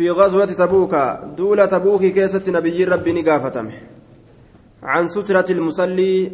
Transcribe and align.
في 0.00 0.10
غزوة 0.10 0.44
تبوك 0.44 0.94
دولة 1.36 1.66
تبوك 1.66 2.02
كيسة 2.16 2.42
نبي 2.48 2.84
ربي 2.84 3.12
نقافتم 3.12 3.70
عن 4.82 5.08
سترة 5.08 5.48
المصلي 5.50 6.32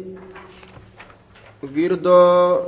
قردو 1.75 2.59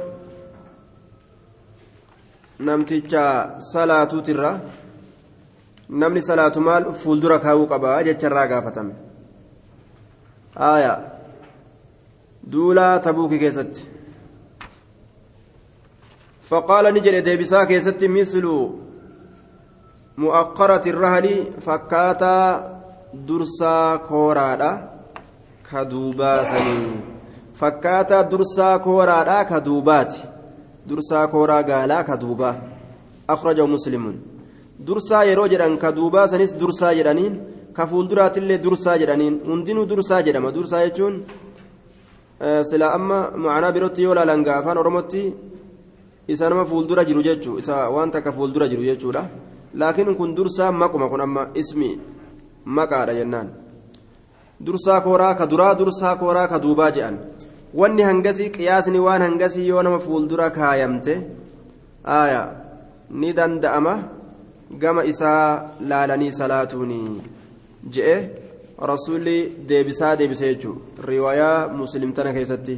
نمتجا 2.60 3.28
صلاة 3.60 4.14
ترى 4.28 4.52
salaatu 6.22 6.62
maal 6.62 6.84
fuuldura 7.02 7.40
kaawuu 7.46 7.68
qabaa 7.72 8.04
jecharraa 8.08 8.48
gaafatame 8.52 8.94
aayaa 10.72 11.00
duulaa 12.52 13.00
tabuuki 13.08 13.40
keessatti 13.44 13.88
faqaala 16.50 16.92
ni 16.92 17.02
jedhe 17.06 17.26
deebisaa 17.28 17.66
keessatti 17.72 18.14
mislu 18.18 18.54
fakkaataa 21.66 22.46
dursaa 23.28 23.98
kooraadha 24.10 24.72
ka 25.70 25.82
duubaasanii 25.92 26.90
fakkaataa 27.60 28.24
dursaa 28.32 28.76
kooraadha 28.88 29.38
ka 29.52 29.58
duubaati 29.68 30.20
dursaa 30.90 31.26
kooraa 31.34 31.64
gaalaa 31.70 32.04
ka 32.10 32.16
duubaa 32.24 32.56
akhrajahu 33.34 33.70
muslimun 33.76 34.16
dursaa 34.88 35.24
yeroo 35.30 35.48
jedhan 35.54 35.78
ka 35.84 35.96
duubaa 35.98 36.28
sanis 36.32 36.54
dursaa 36.62 36.94
jedhaniin 37.00 37.34
ka 37.78 37.84
fuulduraatillee 37.92 38.64
dursaa 38.66 38.98
jedhaniin 39.02 39.36
hundinuu 39.50 39.90
dursaa 39.92 40.22
jedhama 40.28 40.56
dursaa 40.58 40.86
jechuun 40.86 41.16
silaa 42.70 42.94
amma 42.98 43.20
macanaa 43.44 43.76
birootti 43.76 44.04
yoo 44.06 44.16
laalan 44.18 44.44
afaan 44.60 44.82
oromootti 44.84 45.22
isa 46.34 46.50
nama 46.50 46.66
fuuldura 46.72 47.04
jiru 47.10 47.22
jechuu 47.28 47.56
isa 47.62 47.76
waan 47.96 48.12
takka 48.16 48.32
fuuldura 48.38 48.68
jiru 48.72 48.84
jechuudha 48.90 49.24
laakiin 49.74 50.16
kun 50.16 50.36
dursaa 50.36 50.72
maquma 50.72 51.10
kun 51.10 51.22
amma 51.22 51.48
ismi 51.56 52.00
maqaadha 52.66 53.14
jennaan. 53.14 53.50
Dursaa 54.66 55.02
kooraa 55.02 55.34
ka 55.36 55.50
duraa 55.50 55.74
dursaa 55.80 56.16
kooraa 56.16 56.48
ka 56.48 56.62
duubaa 56.62 56.92
jedhan 56.92 57.20
wanni 57.74 58.04
hangasii 58.04 58.50
qiyaasni 58.50 59.00
waan 59.00 59.22
hangasii 59.22 59.68
yoo 59.68 59.84
nama 59.84 60.00
fuuldura 60.00 60.50
kaayamte 60.50 61.14
aayaa 62.04 62.48
ni 63.10 63.34
danda'ama. 63.34 64.20
gama 64.78 65.04
isaa 65.04 65.70
laalanii 65.80 66.32
salaatuuni 66.32 67.22
je'e. 67.96 68.18
Rasuulli 68.90 69.66
deebisaa 69.70 70.16
deebise 70.20 70.54
jechuudha 70.54 71.08
riwaayaa 71.08 71.68
muslimtana 71.80 72.34
keessatti. 72.34 72.76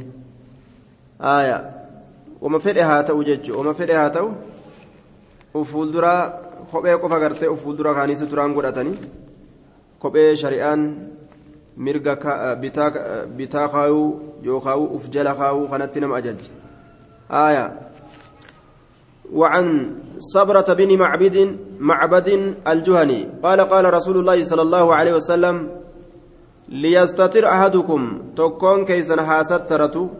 Aaya 1.32 1.58
wama 2.40 2.58
fedhe 2.60 2.82
haa 2.82 3.02
ta'u 3.02 3.24
jechuudha 3.24 3.58
wama 3.58 3.74
fedhe 3.74 3.94
haa 3.94 4.10
ta'u 4.10 4.32
ufuulduraa 5.54 6.32
kophee 6.70 6.96
qofa 7.02 7.20
gartee 7.20 7.48
ufuuldura 7.48 7.94
kaanii 7.94 8.16
suturaan 8.16 8.54
godhatanii 8.54 8.98
kophee 9.98 10.36
shari'aan 10.42 10.82
mirga 11.76 12.14
bitaa 13.36 13.68
kaayuu 13.68 14.08
yookaan 14.42 14.88
uf 14.96 15.08
jala 15.10 15.34
kaayuu 15.34 15.68
kanatti 15.72 16.00
nama 16.00 16.16
ajajje 16.16 16.50
aaya. 17.30 17.66
وعن 19.32 19.96
صبرة 20.18 20.72
بن 20.72 20.98
معبد 20.98 21.56
معبد 21.80 22.28
الجهني 22.68 23.28
قال 23.42 23.60
قال 23.60 23.94
رسول 23.94 24.16
الله 24.16 24.44
صلى 24.44 24.62
الله 24.62 24.94
عليه 24.94 25.14
وسلم 25.14 25.56
ليستتر 26.68 27.46
أحدكم 27.48 28.22
تكون 28.36 28.84
كيسا 28.84 29.22
حاسترته 29.22 30.10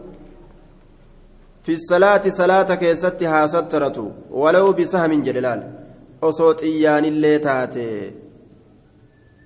في 1.63 1.73
الصلاة 1.73 2.21
صلاة 2.29 2.75
كيست 2.75 3.23
حاسترته 3.23 4.11
ولو 4.31 4.73
بسهم 4.73 5.23
جلال 5.23 5.82
أصوت 6.27 6.63
إيان 6.63 7.05
اللي 7.05 7.39
تاتي 7.39 8.11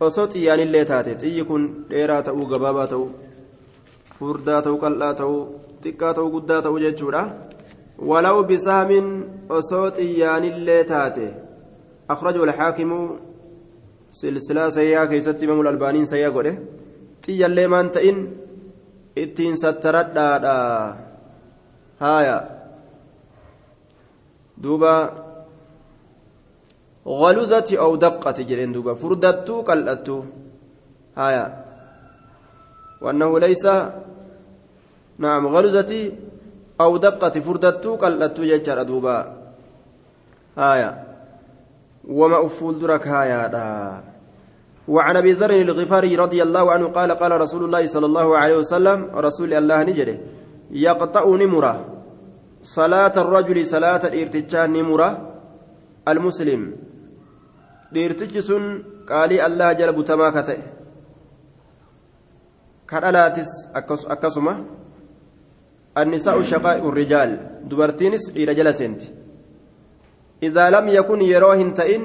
أصوت 0.02 0.36
إيان 0.36 0.60
اللي 0.60 0.84
تاتي 0.86 1.14
تيكون 1.16 1.62
ديرا 1.90 2.22
تأو 2.22 2.42
قبابا 2.52 2.86
تأو 2.86 3.04
فردا 4.20 4.60
تأو 4.60 4.76
قلّا 4.76 5.12
تأو 5.12 5.34
تكا 5.82 6.12
تأو 6.12 6.28
قدا 6.36 6.60
تأو 6.60 6.80
جيتشورا 6.80 7.24
ولو 8.10 8.44
بسهم 8.44 9.06
أصوت 9.52 9.98
إيان 10.00 10.44
اللي 10.44 10.84
تاتي 10.84 11.30
أخرجه 12.10 12.44
الحاكم 12.44 12.92
سلسلة 14.12 14.70
سيئة 14.70 15.06
كيست 15.06 15.44
إمام 15.44 15.62
الألبانين 15.62 16.06
سيئة 16.06 16.30
قوله 16.30 16.58
تيجي 17.22 17.46
اللي 17.46 17.68
ما 17.68 17.80
أنت 17.80 17.98
إن 17.98 18.18
غلظة 27.08 27.80
أو 27.80 27.96
دقة 27.96 28.38
جرين 28.44 28.72
دوبا. 28.72 28.94
فردتو 28.94 29.62
قلتو 29.62 30.24
هايا. 31.18 31.46
وأنه 33.02 33.40
ليس 33.40 33.66
نعم 35.20 35.48
غلظة 35.48 36.12
أو 36.82 36.98
دقة 36.98 37.36
فردتو 37.40 37.96
قلتو 37.96 38.44
يجر 38.44 38.84
دوبا. 38.84 39.18
هايا. 40.58 41.04
وما 42.08 42.46
أفول 42.46 42.80
درك 42.80 43.08
هايا 43.08 43.48
دا. 43.48 43.66
وعن 44.88 45.16
أبي 45.18 45.32
ذر 45.32 45.52
الغفاري 45.52 46.16
رضي 46.16 46.44
الله 46.44 46.72
عنه 46.72 46.88
قال 46.88 47.12
قال 47.12 47.32
رسول 47.42 47.64
الله 47.64 47.88
صلى 47.88 48.06
الله 48.06 48.38
عليه 48.38 48.58
وسلم 48.58 49.00
رسول 49.16 49.54
الله 49.54 49.84
نجري 49.84 50.20
يقطع 50.72 51.24
نمرة. 51.28 51.86
صلاة 52.64 53.16
الرجل 53.18 53.66
صلاة 53.66 54.04
الارتجان 54.08 54.74
نمرة 54.74 55.10
المسلم. 56.08 56.76
الارتجسن 57.94 58.64
قال 59.10 59.32
الله 59.48 59.70
جل 59.80 59.92
بتما 59.98 60.30
كتئ 60.36 60.60
كالالاتس 62.90 63.52
أكسمة 64.16 64.54
النساء 65.98 66.42
شقائق 66.42 66.84
الرجال 66.92 67.32
دبرتينس 67.70 68.30
إلى 68.30 68.52
جلسنت 68.60 69.02
إذا 70.44 70.70
لم 70.70 70.86
يكن 70.88 71.22
يروهن 71.22 71.74
تئن 71.74 72.04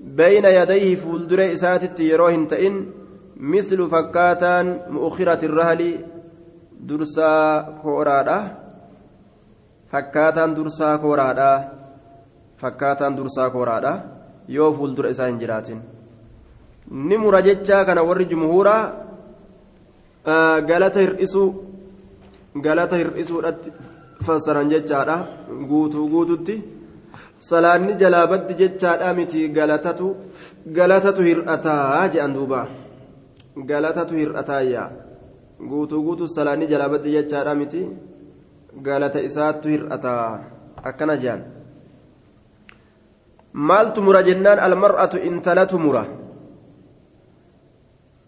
بين 0.00 0.44
يديه 0.44 0.96
فولدر 0.96 1.52
إساتت 1.52 2.00
يروهن 2.00 2.48
تئن 2.48 2.74
مثل 3.36 3.88
فكاتان 3.88 4.66
مؤخرة 4.88 5.44
الرهل 5.44 5.82
درسا 6.80 7.60
كورادا 7.82 8.38
فكاتان 9.92 10.54
درسا 10.54 10.96
كورادا 10.96 11.52
فكاتان 12.56 13.14
درسا 13.14 13.48
كورادا 13.48 14.15
yoo 14.48 14.72
fuuldura 14.72 15.10
isaa 15.10 15.26
hin 15.30 15.38
jiraatin. 15.42 15.80
Ni 16.90 17.16
mura 17.18 17.42
jechaa 17.42 17.84
kana 17.84 18.02
warri 18.08 18.26
jumhuuraa 18.32 18.82
galata 20.70 21.00
hir'isuu 21.00 21.48
galata 22.66 22.96
hir'isuudhatti 23.00 23.72
fassaran 24.26 24.70
jechaadha. 24.70 25.16
Guutuu 25.68 26.08
guututti 26.08 26.56
salaanni 27.48 27.94
jalaa 28.02 28.26
baddi 28.26 28.54
jechaadha 28.62 29.14
miti 29.14 29.48
galatatu 29.48 30.14
galatatu 30.78 31.22
hir'ataa 31.28 32.08
jedhan 32.14 32.34
duuba. 32.34 32.60
Galatatu 33.70 34.14
hir'ataayya. 34.14 34.84
Guutuu 35.70 36.02
guutuu 36.06 36.28
salaanni 36.36 36.66
jalaa 36.66 36.88
baddi 36.94 37.10
jechaadha 37.16 37.54
miti 37.54 37.82
galata 38.82 39.20
isaattu 39.28 39.68
hir'ataa 39.74 40.24
akkana 40.88 41.16
jedhan 41.22 41.55
maaltu 43.56 44.02
mura 44.04 44.22
jennaan 44.22 44.58
almar'atu 44.60 45.16
intalatu 45.16 45.78
mura 45.78 46.04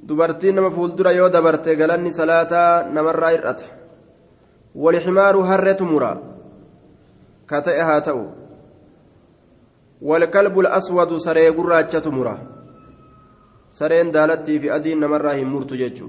dubartiin 0.08 0.54
nama 0.56 0.70
fuuldura 0.70 1.12
yoo 1.12 1.28
dabarte 1.28 1.76
galanni 1.76 2.12
salaataa 2.12 2.84
namarraa 2.96 3.30
hir'ata 3.30 3.64
walximaaru 4.74 5.42
harretu 5.42 5.84
mura 5.84 6.16
ka 7.46 7.60
ta'e 7.62 7.82
haa 7.88 8.00
ta'u 8.00 8.22
walkalbu 10.00 10.64
aswadu 10.78 11.20
saree 11.20 11.50
gurraachatu 11.52 12.12
mura 12.12 12.38
sareen 13.80 14.12
daalattii 14.12 14.58
fi 14.60 14.70
adiin 14.70 15.00
namarraa 15.00 15.34
hin 15.40 15.48
murtu 15.48 15.76
jechuu 15.76 16.08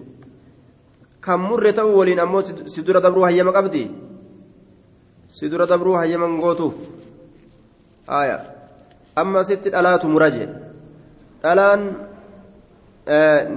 kan 1.19 1.41
murre 1.41 1.73
ta'u 1.73 1.97
waliin 1.97 2.19
ammoo 2.19 2.43
si 2.75 2.85
dura 2.87 3.01
dabruu 3.01 3.23
hayyama 3.27 3.51
qabdi 3.51 3.83
si 5.27 5.49
dura 5.49 5.67
dabruu 5.67 5.97
hayyama 5.99 6.31
gootuuf 6.39 6.73
aya 8.07 8.58
amma 9.21 9.43
sitti 9.49 9.69
dhalaatu 9.73 10.07
muraje 10.13 10.45
dhalaan 11.43 11.81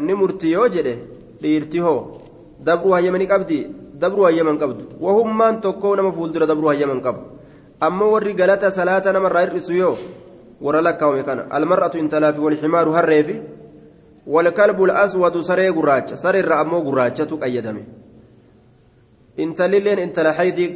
ni 0.06 0.14
murti 0.20 0.52
yoo 0.56 0.68
jedhe 0.74 0.94
dhiirti 1.42 1.78
hoo 1.86 1.98
dabruu 2.66 2.92
hayyama 2.96 3.18
ni 3.22 3.26
qabdi 3.32 3.58
dabruu 4.02 4.24
hayyaman 4.28 4.58
qabdu 4.62 4.84
wahummaan 5.04 5.60
tokko 5.60 5.96
nama 5.96 6.12
fuuldura 6.18 6.46
dabruu 6.50 6.70
hayyaman 6.72 7.00
qabu 7.06 7.20
ammoo 7.86 8.10
warri 8.14 8.34
galata 8.40 8.70
salaata 8.78 9.12
namarraa 9.16 9.44
hir'isu 9.46 9.72
yoo 9.82 9.96
warra 10.64 10.80
lakkaawame 10.88 11.22
kana 11.28 11.42
almar'atu 11.58 11.98
intalaa 12.04 12.32
fi 12.36 12.40
walximaaru 12.46 12.92
harree 12.98 13.22
fi 13.28 13.34
walkalbu 14.34 14.84
aswadu 15.04 15.42
saree 15.50 15.70
gurraacha 15.78 16.16
sareerra 16.24 16.56
ammoo 16.64 16.80
gurraachatu 16.88 17.38
qayyadame 17.42 17.82
intalilleen 19.44 19.98
intala 20.06 20.32
haydii 20.38 20.70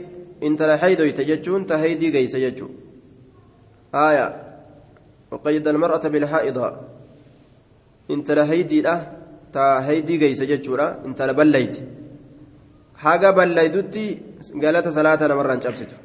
intala 0.48 0.76
haydoyte 0.82 1.22
jechuun 1.30 1.66
ta 1.66 1.78
haydii 1.82 2.10
geyse 2.16 2.38
jechuu 2.44 2.70
aya 3.92 4.26
وقيد 5.30 5.68
المرأة 5.68 6.04
بالحائضة 6.08 6.76
intala 8.08 8.46
haydiidha 8.46 8.94
taa 9.52 9.80
haydii 9.86 10.18
geeysa 10.22 10.46
jechuudha 10.46 10.84
intala 11.06 11.34
ballayti 11.34 11.80
haga 13.04 13.32
ballaydutti 13.38 14.04
galata 14.64 14.92
salaata 14.98 15.28
namarraan 15.32 15.62
cabsitu 15.64 15.96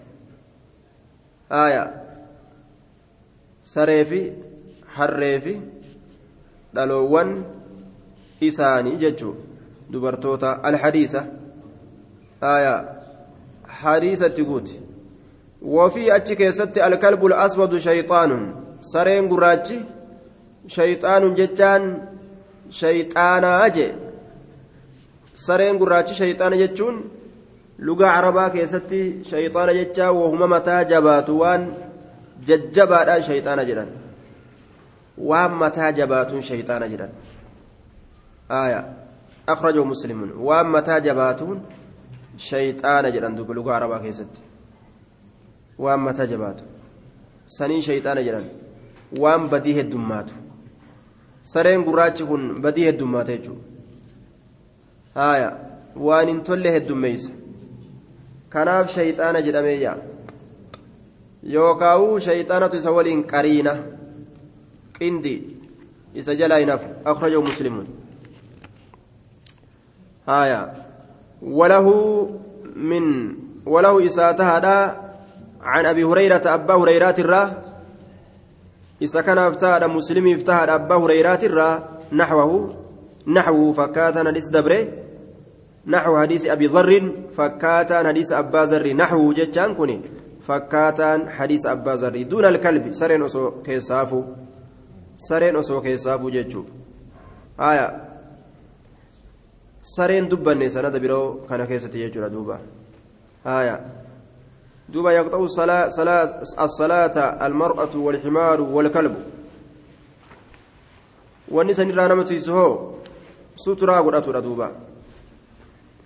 haaya 1.50 1.84
sareefi 3.74 4.22
harreefi 4.96 5.54
dhaloowwan 6.76 7.36
isaanii 8.50 8.96
jechuu 9.04 9.36
dubartoota 9.92 10.64
alhadiisa 10.72 11.24
haaya 12.42 12.74
hadiisatti 13.84 14.44
guuti 14.50 14.82
wofii 15.78 16.10
achi 16.18 16.36
keessatti 16.42 16.82
alkalbul 16.90 17.34
aswadu 17.46 17.82
shayxaanun 17.88 18.44
sareen 18.92 19.28
gurraachi 19.32 19.78
shayxaanun 20.76 21.36
jechaan 21.40 21.84
shayxaanaa 22.80 23.70
jee 23.78 23.92
sareen 25.46 25.78
gurraachi 25.82 26.14
shayxaana 26.22 26.58
jechuun 26.64 26.96
lugaa 27.88 28.14
arabaa 28.20 28.50
keessatti 28.56 29.02
shayxaana 29.30 29.74
jechaa 29.80 30.12
wahuma 30.20 30.48
mataa 30.56 30.84
jabaatu 30.94 31.40
waan 31.42 31.68
jajjabaadhaan 32.48 33.24
shayxaana 33.28 33.64
jedhan 33.70 33.90
waan 35.30 35.54
mataa 35.64 35.92
jabaatuun 36.00 36.44
shayxaana 36.50 36.88
jedhan 36.94 37.12
aya 38.62 38.80
akhrajahu 39.54 39.86
muslimun 39.94 40.32
waan 40.48 40.68
mataa 40.76 41.00
jabaatuun 41.08 41.62
shayxaana 42.50 43.12
jedhan 43.16 43.38
duba 43.38 43.54
lugaa 43.60 43.76
arabaa 43.80 44.00
keessatti 44.06 44.42
waan 45.86 46.02
mataa 46.08 46.28
jabaatu 46.34 46.64
sanii 47.58 47.82
shayxaana 47.88 48.22
jedhan 48.28 48.46
waan 49.20 49.50
badii 49.50 49.74
heddummaatu 49.80 50.34
sareen 51.54 51.84
gurraachi 51.84 52.26
kun 52.32 52.44
badii 52.62 52.86
heddummaata 52.90 53.32
jechuudha 53.32 53.62
haya 55.16 55.50
waan 56.08 56.28
hin 56.28 56.44
tolle 56.50 56.74
heddummeeysa 56.76 57.32
kanaaf 58.50 58.94
shayxaana 58.96 59.42
jedhameeyya 59.48 59.96
yookaawuu 61.56 62.20
shayxaanatu 62.28 62.78
isa 62.84 62.92
waliin 63.00 63.24
qariina 63.34 63.76
qindi 65.00 65.36
isa 66.24 66.36
jalaa 66.44 66.62
hin 66.64 66.70
hafu 66.76 66.90
akhrajahu 67.14 67.44
muslimun 67.52 67.88
haya 70.26 70.60
walahu 71.62 71.94
min 72.76 73.08
walahu 73.66 74.00
isaa 74.10 74.34
tahaadha 74.34 74.76
عن 75.62 75.86
أبي 75.86 76.04
هريرة 76.04 76.42
أبا 76.54 76.74
هريرة 76.74 77.16
الرا 77.20 77.62
كان 79.02 79.38
افتاد 79.38 79.84
مسلم 79.84 80.28
افتاد 80.34 80.70
أبا 80.70 80.96
هريرة 80.96 81.42
الرا 81.44 81.70
نحوه 82.14 82.52
نحوه 83.28 83.74
فكاتنا 83.74 84.30
حديث 84.30 84.48
دبره 84.50 84.88
نحو 85.88 86.18
حديث 86.18 86.46
أبي 86.46 86.68
ذر 86.68 86.92
فكاتنا 87.38 88.08
حديث 88.08 88.32
أبا 88.32 88.62
ذر 88.72 88.94
نحوه 88.94 89.34
جتان 89.34 89.74
كوني 89.76 90.02
فكاتان 90.48 91.30
حديث 91.30 91.66
أبا 91.66 91.94
ذر 92.02 92.22
دون 92.32 92.46
الكلب 92.46 92.94
سرين 92.94 93.24
أسو 93.24 93.52
كيسافو 93.66 94.22
سرين 95.16 95.56
أسو 95.56 95.82
كيسافو 95.82 96.30
جتشو 96.30 96.64
آية 97.60 97.88
سرين 99.82 100.30
دبني 100.30 100.70
سند 100.70 100.96
برو 101.04 101.22
كان 101.50 101.66
كيستي 101.66 102.00
يجرى 102.04 102.30
دوبا 102.30 102.58
آية 103.46 103.76
دوبا 104.92 105.12
يقطع 105.12 105.38
الصلاة 105.38 105.88
صلاة 105.88 106.44
الصلاة 106.60 107.16
المرأة 107.48 107.96
والحمار 107.96 108.62
والكلب. 108.62 109.16
والنساء 111.52 111.86
نرى 111.86 112.08
نمت 112.08 112.32
يسهو. 112.32 112.92
سترى 113.56 113.96
قرأت 113.96 114.30
دوبا. 114.30 114.72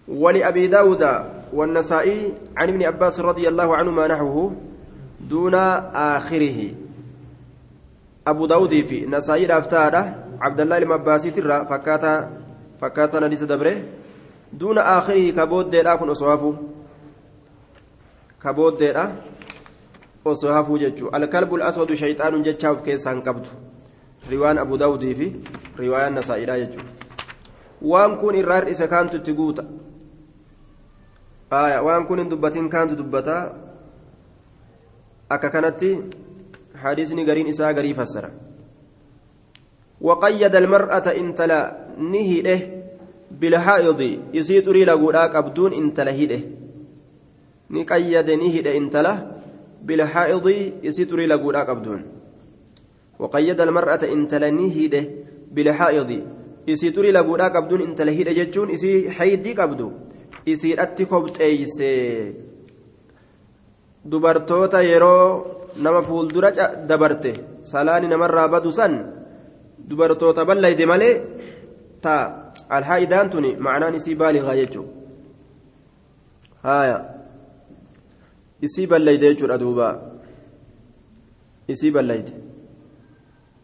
ولأبي 0.08 0.68
داود 0.68 1.04
والنسائي 1.54 2.34
عن 2.58 2.68
ابن 2.70 2.84
عباس 2.84 3.20
رضي 3.20 3.48
الله 3.48 3.76
عنهما 3.76 4.08
نحوه 4.08 4.56
دون 5.20 5.56
آخره. 5.56 6.74
أبو 8.28 8.46
داود 8.46 8.70
في 8.70 9.06
نسائي 9.06 9.46
رافتادة 9.46 10.14
عبد 10.42 10.60
الله 10.62 10.78
المباسي 10.78 11.32
ترى 11.32 11.66
فكاتا 11.66 12.30
فكاتا 12.82 13.20
نديس 13.20 13.44
دبره. 13.44 13.82
دون 14.54 14.78
آخره 14.78 15.30
كبود 15.32 15.70
دي 15.70 15.82
لكن 15.82 16.10
أصوافه. 16.10 16.75
Kabooddeedha 18.46 19.06
osoo 20.32 20.54
hafuu 20.58 20.78
jechuu 20.84 21.10
alkalbul 21.20 21.66
aswadu 21.70 21.98
shayxaanun 22.02 22.46
jechaa 22.48 22.72
of 22.76 22.82
keessaan 22.88 23.22
qabdu 23.28 23.50
riwaan 24.30 24.58
abu 24.64 24.78
daawudii 24.84 25.16
fi 25.20 25.28
riwaayaan 25.84 26.18
nasaa'idha 26.20 26.60
jechuu 26.64 26.86
waan 27.92 28.18
kun 28.24 28.36
irraa 28.42 28.62
hir'ise 28.62 28.88
kaantu 28.94 29.22
itti 29.22 29.34
guuta 29.42 29.66
waan 31.90 32.08
kun 32.08 32.20
hin 32.24 32.30
dubbatin 32.34 32.70
kaantu 32.70 32.98
dubbataa 33.04 33.44
akka 35.38 35.50
kanatti 35.58 35.94
hadiisni 36.84 37.26
gariin 37.30 37.54
isaa 37.54 37.74
garii 37.74 37.94
fassara 38.02 38.32
وقيد 40.02 40.56
المرأة 40.56 41.08
انتلا 41.22 41.62
نهده 41.98 42.60
بالحائض 43.32 44.02
يسيط 44.34 44.68
ري 44.68 44.86
لغودا 44.86 45.24
قبدون 45.36 45.74
انتلا 45.74 46.12
هده 46.12 46.40
ni 47.70 47.86
qayyade 47.92 48.34
ni 48.42 48.50
hidhe 48.56 48.78
intala 48.80 49.14
bilhaa'idii 49.88 50.74
isii 50.90 51.06
turii 51.06 51.28
laguudhaa 51.34 51.66
qabduun 51.72 52.04
وقيد 53.20 53.62
المرأة 53.62 54.04
انتلا 54.16 54.50
نهيده 54.50 55.04
بالحائض 55.56 56.12
isii 56.68 56.92
turii 56.92 57.14
laguudhaa 57.14 57.54
qabduun 57.56 57.82
intala 57.88 58.12
hidhe 58.12 58.34
jechuun 58.40 58.70
isii 58.76 59.08
haydii 59.18 59.54
qabdu 59.60 59.88
isiidhatti 60.52 61.06
kobxeeyse 61.12 61.92
dubartoota 64.12 64.82
yeroo 64.92 65.26
nama 65.86 66.02
fuuldura 66.08 66.50
dabarte 66.90 67.32
salaani 67.72 68.08
namarraa 68.14 68.48
badu 68.54 68.72
san 68.80 68.94
dubartoota 69.90 70.46
ballayde 70.50 70.86
malee 70.92 71.14
ta 72.04 72.16
alhaa'idaan 72.78 73.30
tuni 73.34 73.52
macnaan 73.66 73.96
isii 74.00 74.16
baaligaa 74.22 74.56
jechuu 74.62 74.88
haaya 76.66 76.98
isii 78.62 78.88
ballayde 78.88 79.26
jechuudha 79.34 79.58
duuba 79.58 79.88
isii 81.68 81.92
ballayde 81.92 82.34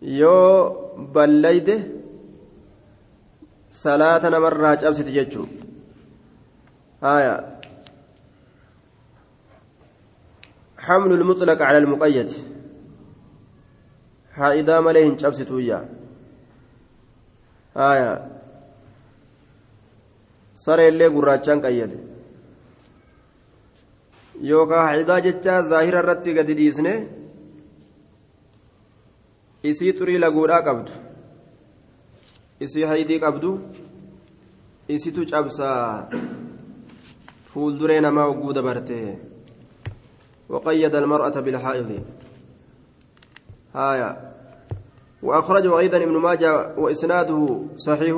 yoo 0.01 0.53
ballayde 1.13 1.75
salaata 3.83 4.29
namarraa 4.29 4.75
cabsiti 4.77 5.11
jechuu 5.19 5.47
haya 7.01 7.51
حمل 10.81 11.11
المطلق 11.13 11.61
على 11.61 11.77
المقيد 11.77 12.29
حائدا 14.33 14.79
مليه 14.81 15.17
cabsitu 15.17 15.59
iyya 15.61 15.85
haya 17.75 18.11
sareellee 20.53 21.09
gurraachaan 21.09 21.61
qayyade 21.61 21.97
yookaan 24.49 24.85
haayidaa 24.87 25.21
jecha 25.27 25.61
zaahira 25.71 26.03
irratti 26.03 26.33
gadi 26.33 26.57
dhiisne 26.59 26.93
isii 29.71 29.93
xurii 29.97 30.21
laguudhaa 30.25 30.61
qabdu 30.69 30.91
isii 32.67 32.87
haydii 32.91 33.19
qabdu 33.25 33.51
isitu 34.95 35.25
cabsaa 35.33 36.09
fuulduree 37.51 38.01
namaa 38.07 38.29
hogguu 38.31 38.53
dabarte 38.59 39.01
وقيد 40.51 40.95
المرأة 40.95 41.39
بالحائض 41.39 42.03
هايا 43.75 44.31
وأخرجه 45.23 45.79
أيضا 45.79 45.97
ابن 45.97 46.17
ماجه 46.17 46.75
وإسناده 46.77 47.59
صحيح 47.77 48.15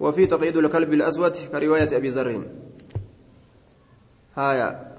وفي 0.00 0.26
تقييد 0.26 0.56
الكلب 0.56 0.92
الأسود 0.92 1.36
كرواية 1.52 1.96
أبي 1.96 2.10
ذر 2.10 2.42
هايا 4.36 4.96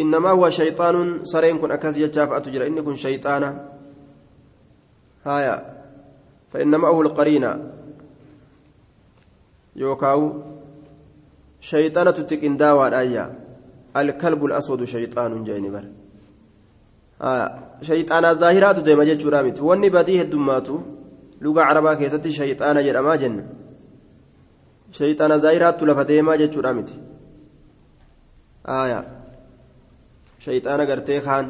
إنما 0.00 0.30
هو 0.30 0.50
شيطان 0.50 1.24
سرين 1.24 1.58
كن 1.58 1.70
أكاز 1.70 1.96
يجاف 1.98 2.32
أتجرى 2.32 2.66
إن 2.66 2.80
كن 2.84 2.94
شيطانا 2.94 3.68
هايا 5.26 5.56
فإنما 6.50 6.88
هو 6.88 7.02
القرينة 7.02 7.72
يوكاو 9.76 10.42
شيطانة 11.60 12.10
تكين 12.10 12.56
داوى 12.56 12.88
الآية 12.88 13.38
الكلب 13.96 14.44
الأسود 14.44 14.84
شيطان 14.84 15.44
جايني 15.44 15.70
بر 15.70 15.84
آه. 17.22 17.58
شيطانا 17.82 18.32
ظاهرات 18.32 18.78
ديما 18.78 19.04
جتشورا 19.04 19.42
مت 19.42 19.60
واني 19.60 19.88
بديه 19.90 20.22
الدماتو 20.22 20.78
لغة 21.40 21.62
عربا 21.62 21.94
كيستي 21.94 22.30
شيطانا 22.30 22.80
جرما 22.82 23.16
جنة 23.16 23.46
شيطانا 24.92 25.36
ظاهرات 25.36 25.82
لفا 25.82 26.02
ديما 26.02 26.36
جتشورا 26.36 26.72
مت 26.72 26.90
aayaa 28.64 29.04
shayxaana 30.44 30.86
gartee 30.86 31.20
kaan. 31.20 31.46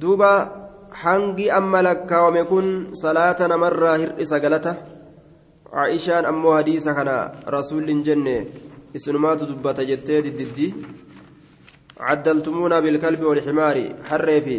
Duuba 0.00 0.30
hangi 1.02 1.50
amma 1.50 1.82
lakkaawame 1.82 2.44
kun 2.48 2.66
salaata 3.02 3.48
namarraa 3.48 3.96
hir'isa 4.02 4.40
galata. 4.40 4.76
Aishaan 5.84 6.26
ammoo 6.26 6.54
hadiisa 6.54 6.94
kana 6.94 7.14
rasuulli 7.56 7.92
hin 7.92 8.04
jenne 8.04 8.34
isinumaatu 8.94 9.48
dubbata 9.50 9.84
jettee 9.84 10.22
diddiddi 10.26 10.68
caddaltumuuna 11.98 12.80
bilkalbi 12.84 13.24
walximaari 13.30 13.84
harree 14.10 14.40
fi 14.46 14.56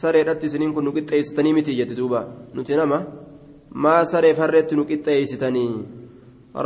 sareedhatti 0.00 0.46
isiniin 0.50 0.74
kun 0.74 0.84
nu 0.84 0.92
qixxeessitanii 0.96 1.54
miti 1.58 1.76
jette 1.78 1.94
duuba. 2.00 2.20
Nuti 2.54 2.76
nama 2.76 2.98
maa 3.84 4.04
sareef 4.04 4.38
harreetti 4.44 4.76
nu 4.76 4.84
qixxeessitanii? 4.90 5.72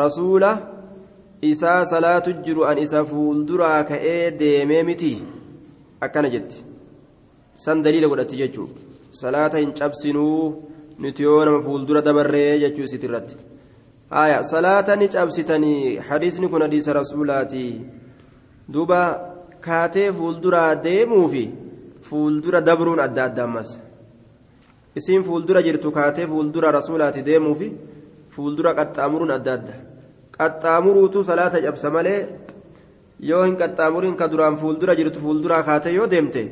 Rasuula 0.02 0.50
isaa 1.42 1.84
salaatu 1.92 2.32
jiru 2.46 2.64
an 2.70 2.78
isa 2.78 3.04
fuulduraa 3.04 3.84
ka'ee 3.90 4.30
deemee 4.40 4.82
miti. 4.88 5.14
Akkana 6.00 6.30
jetti. 6.34 6.62
San 7.54 7.82
daliila 7.82 8.08
godhatti 8.12 8.37
jechuu. 8.42 8.68
Salaata 9.11 9.58
hin 9.58 9.72
cabsinuu 9.78 10.37
nuti 10.99 11.22
yoo 11.22 11.44
nama 11.44 11.62
fuuldura 11.66 12.02
dabarree 12.08 12.61
jechuu 12.62 12.84
isit 12.88 13.04
irratti. 13.08 13.37
Haya 14.11 14.38
salaata 14.44 14.96
ni 14.96 15.08
cabsitanii 15.08 15.96
hadiisni 16.08 16.49
kun 16.49 16.62
hadiisa 16.62 16.92
rasuulaati. 17.00 17.66
Duuba 18.72 19.00
kaatee 19.61 20.08
fuulduraa 20.18 20.75
deemuu 20.87 21.28
fi 21.28 21.44
fuuldura 22.08 22.61
dabruun 22.61 23.00
adda 23.06 23.25
adda 23.25 23.44
ammas. 23.44 23.78
Isiin 24.96 25.25
fuuldura 25.25 25.62
jirtu 25.62 25.90
kaatee 25.90 26.26
fuuldura 26.26 26.70
rasuulaati 26.78 27.22
deemuu 27.30 27.54
fi 27.54 27.72
fuuldura 28.34 28.75
qaxxaamuruun 28.78 29.30
adda 29.38 29.52
adda 29.58 29.75
qaxxaamuruutu 30.39 31.25
salaata 31.31 31.62
cabsa 31.65 31.91
malee 31.97 32.21
yoo 33.31 33.43
hin 33.45 33.57
qaxxaamuriin 33.61 34.17
ka 34.21 34.29
duraan 34.33 34.57
fuuldura 34.62 34.97
jirtu 35.01 35.19
fuulduraa 35.25 35.62
kaatee 35.69 35.95
yoo 35.99 36.07
deemte 36.15 36.43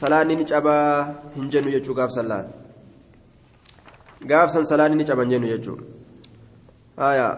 salaanni 0.00 0.36
ni 0.36 0.44
cabaa 0.50 0.88
hin 1.36 1.50
jennu 1.52 1.70
jechuu 1.74 1.94
gaafsan 2.00 2.26
laal 2.32 2.46
gaafsan 4.30 4.64
salaanni 4.72 4.96
ni 5.00 5.04
caban 5.10 5.30
jennu 5.32 5.52
jechuu 5.52 5.78
haya 7.04 7.28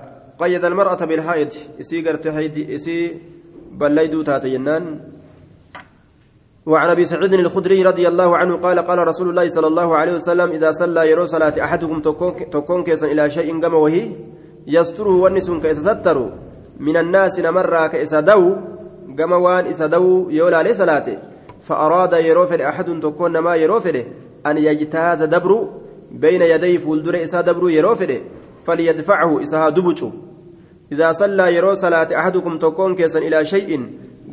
qayyada 0.41 0.67
almar'ata 0.73 1.07
bilhaa'id 1.11 1.53
isii 1.83 2.03
garte 2.07 2.29
haydi 2.39 2.63
isii 2.79 3.05
بليدو 3.73 4.23
تاتي 4.23 4.51
جنان 4.51 4.85
وعن 6.67 6.89
ابي 6.89 7.05
سعيد 7.05 7.35
الخدري 7.35 7.83
رضي 7.83 8.09
الله 8.09 8.37
عنه 8.37 8.57
قال 8.57 8.79
قال 8.79 8.99
رسول 9.09 9.29
الله 9.29 9.49
صلى 9.49 9.67
الله 9.67 9.97
عليه 9.97 10.15
وسلم 10.15 10.49
اذا 10.51 10.71
صلى 10.73 11.11
يرو 11.11 11.27
صلاه 11.27 11.65
احدكم 11.65 12.01
تكون 12.53 12.85
كيسا 12.85 13.07
إلى 13.07 13.31
شيء 13.31 13.49
قام 13.63 13.75
وهي 13.75 14.11
يستره 14.67 15.15
ونس 15.25 15.51
كيس 15.51 15.79
ستر 15.79 16.31
من 16.81 16.97
الناس 16.97 17.41
قام 19.19 19.33
وان 19.33 19.67
اس 19.67 19.83
دو 19.83 20.31
يولى 20.31 20.63
لي 20.63 20.75
صلاته 20.75 21.19
فاراد 21.61 22.13
يروفل 22.13 22.61
احد 22.63 23.01
تكون 23.01 23.39
ما 23.39 23.55
يروفل 23.55 23.97
ان 24.47 24.59
يجتاز 24.59 25.23
دبر 25.23 25.69
بين 26.11 26.43
يدي 26.43 26.79
فولدر 26.79 27.25
اس 27.25 27.35
دبر 27.35 27.71
يروفل 27.71 28.21
فليدفعه 28.65 29.43
اسها 29.43 29.69
دبچو 29.69 30.11
إذا 30.93 31.13
صلى 31.13 31.55
يرو 31.57 31.75
صلاة 31.75 32.09
أحدكم 32.21 32.59
تكون 32.59 32.95
كيسا 32.95 33.19
إلى 33.19 33.45
شيء 33.45 33.71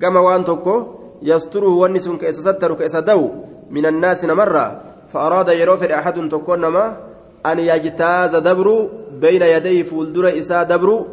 كما 0.02 0.20
وان 0.20 0.46
تكو 0.46 0.76
يستره 1.22 1.68
ونس 1.82 2.10
كيس 2.10 2.40
ستر 2.40 2.74
كيس 2.74 2.96
دو 2.96 3.30
من 3.70 3.86
الناس 3.86 4.26
مرة 4.26 4.82
فأراد 5.08 5.50
يرو 5.50 5.78
في 5.78 5.96
أحد 5.96 6.30
تكون 6.30 6.66
ما 6.66 7.09
أن 7.46 7.60
يجتاز 7.60 8.36
دبر 8.36 8.90
بين 9.12 9.42
يدي 9.42 9.84
فولدر 9.84 10.40
إسا 10.40 10.64
دبر 10.64 11.06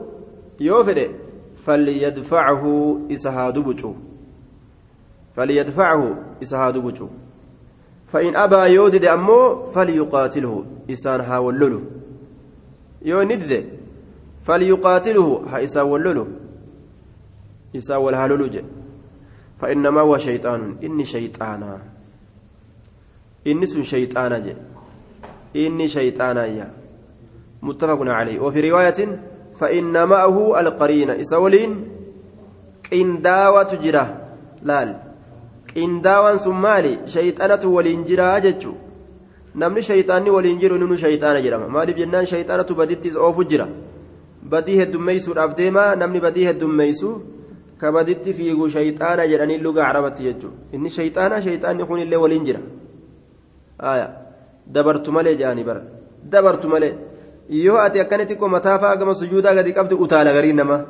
يوفر 0.61 1.09
فليدفعه 1.65 2.65
إسها 3.11 3.51
دبجو. 3.51 3.95
فليدفعه 5.37 6.19
إسها 6.43 6.71
دبجو. 6.71 7.09
فإن 8.13 8.37
أبى 8.37 8.57
يودد 8.75 9.05
أمو 9.05 9.63
فليقاتله 9.63 10.65
إسان 10.91 11.21
هاولله 11.21 11.83
يو 13.03 13.23
ندد 13.23 13.65
فليقاتله 14.45 15.43
ها 15.51 15.65
إسا 15.65 15.83
ولله 15.83 16.27
إسا 17.77 17.97
والهلل 17.97 18.65
فإنما 19.61 20.01
هو 20.01 20.19
شيطان 20.19 20.77
إني 20.85 21.05
شيطانا. 21.05 21.79
إني 23.47 23.67
سن 23.67 23.83
شيطانا 23.83 24.39
جي. 24.39 24.55
إني 25.57 25.89
شيطانا 25.89 26.71
متفق 27.63 28.01
عليه 28.03 28.41
وفي 28.41 28.71
رواية 28.71 29.01
فإن 29.57 30.09
معه 30.09 30.61
القرين 30.61 31.11
إسا 31.11 31.37
ولين 31.37 31.89
قنداوة 32.93 33.75
جرة 33.85 34.07
لال 34.63 35.07
maali 35.77 36.99
shayxanatu 37.07 37.75
waliin 37.75 38.05
jira 38.07 38.41
jechu 38.41 38.75
namni 39.55 39.83
shayxaanni 39.83 40.31
waliin 40.31 40.59
jiru 40.59 40.79
ninu 40.79 40.97
shayxaana 40.97 41.43
jedhama 41.43 41.69
maaliif 41.69 41.97
jennaan 41.99 42.27
shayxanatu 42.27 42.75
badittis 42.75 43.17
oofu 43.17 43.45
jira 43.45 43.69
badii 44.43 44.79
heddummeeysuudhaaf 44.81 45.57
deema 45.57 45.95
namni 45.97 46.21
badii 46.21 46.47
heddummeeysu 46.47 47.09
ka 47.79 47.93
baditti 47.93 48.33
fiigu 48.33 48.69
shayxaana 48.69 49.29
jedhanii 49.29 49.59
luga 49.59 49.83
carabatti 49.83 50.23
jechuudha 50.29 50.57
inni 50.73 50.91
shayxaana 50.91 51.43
shayxaanni 51.43 51.85
kun 51.85 52.01
illee 52.01 52.17
waliin 52.25 52.45
jira 52.45 52.61
dabartu 54.67 55.13
malee 55.13 55.37
jedhanii 55.37 55.65
bara. 55.65 55.83
Dabartu 56.33 56.69
malee. 56.69 56.95
Yoo 57.49 57.79
ati 57.79 58.01
akkanitti 58.01 58.37
mataa 58.37 58.79
fa'aa 58.79 58.97
gama 58.97 59.15
sujuudaa 59.15 59.55
gadi 59.55 59.73
qabdu 59.73 59.97
utaala 59.97 60.33
garii 60.33 60.53
nama. 60.53 60.85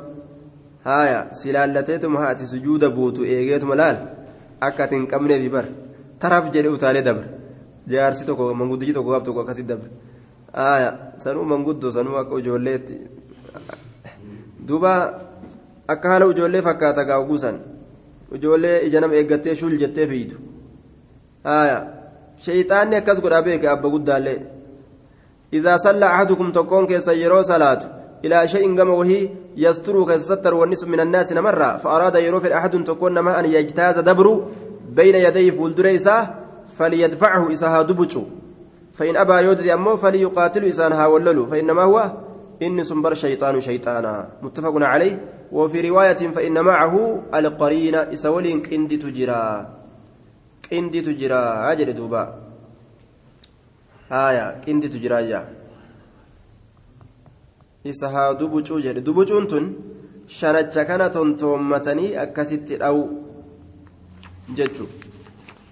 Haaya 0.83 1.27
si 1.31 1.51
laallateetuma 1.51 2.27
ati 2.29 2.47
sujuuda 2.47 2.89
buutu 2.89 3.25
eegeetuma 3.25 3.75
laal? 3.75 3.97
Akka 4.61 4.83
ati 4.83 4.95
hin 4.95 5.07
qabneefi 5.07 5.49
bara 5.49 5.67
taraaf 6.19 6.51
jedhe 6.53 6.69
utaalee 6.69 7.01
dabre 7.01 7.27
jaarsi 7.87 8.25
tokko 8.25 8.53
manguddichi 8.53 8.93
tokko 8.93 9.11
qabu 9.11 9.25
tokko 9.25 9.41
akkasitti 9.41 9.69
dabre 9.69 9.89
haaya 10.53 10.89
sanuu 11.23 11.45
manguddoo 11.51 11.91
sanuu 11.91 12.17
akka 12.21 12.39
ijoolleetti 12.41 12.95
duuba 14.67 14.93
akka 15.87 16.09
haala 16.09 16.31
ijoollee 16.33 16.61
fakkaata 16.69 17.05
gaa'uguusan 17.09 17.59
ijoollee 18.39 18.79
ija 18.87 19.01
nama 19.01 19.15
eeggattee 19.19 19.55
shul 19.55 19.77
jettee 19.83 20.07
fiitu. 20.07 20.35
Haaya 21.43 21.77
shayxaanni 22.45 22.95
akkas 22.95 23.21
godha 23.21 23.41
beeke 23.41 23.67
abba 23.67 23.89
guddaallee 23.89 24.57
إذا 25.53 25.77
صلى 25.77 26.05
أحدكم 26.05 26.51
تكون 26.51 26.87
كيس 26.87 27.07
يرو 27.07 27.41
صلاة 27.41 27.79
إلى 28.25 28.47
شيء 28.47 28.77
كما 28.77 28.93
وهي 28.93 29.29
يستر 29.55 30.03
كستر 30.03 30.53
والنس 30.53 30.83
من 30.83 30.99
الناس 30.99 31.31
مرة 31.31 31.77
فأراد 31.77 32.15
يرو 32.15 32.39
في 32.39 32.57
أحد 32.57 32.83
تكون 32.83 33.19
ما 33.19 33.39
أن 33.39 33.45
يجتاز 33.45 33.99
دبر 33.99 34.43
بين 34.89 35.15
يديه 35.15 35.51
فولدريسا 35.51 36.35
فليدفعه 36.77 37.51
إساها 37.51 37.81
دبجو 37.81 38.23
فإن 38.93 39.17
أبى 39.17 39.33
يودد 39.33 39.67
أمه 39.67 39.95
فليقاتل 39.95 40.63
إسانها 40.65 41.07
وللو 41.07 41.45
فإنما 41.45 41.83
هو 41.83 42.11
إن 42.63 42.83
سنبر 42.83 43.13
شيطان 43.13 43.61
شيطانا. 43.61 44.27
متفق 44.41 44.73
عليه. 44.75 45.19
وفي 45.51 45.89
رواية 45.89 46.17
فإن 46.35 46.61
معه 46.61 47.23
القرين 47.35 47.95
إسولين 47.95 48.61
كندي 48.61 48.97
تجرا 48.97 49.76
qinditu 50.69 51.13
jira 51.19 51.75
jedhe 51.77 51.93
duuba. 51.93 52.21
Haya 54.09 54.45
qinditu 54.63 54.97
jira 55.03 55.21
yaa 55.21 55.45
isa 57.83 58.09
haa 58.09 58.33
dubucuu 58.33 58.79
jedhe. 58.81 59.01
Dubucuun 59.01 59.47
tun 59.47 59.65
shanacha 60.27 60.85
kana 60.85 61.09
tontoommatanii 61.09 62.15
akkasitti 62.23 62.77
dhawu 62.77 63.03
jechuun 64.55 64.89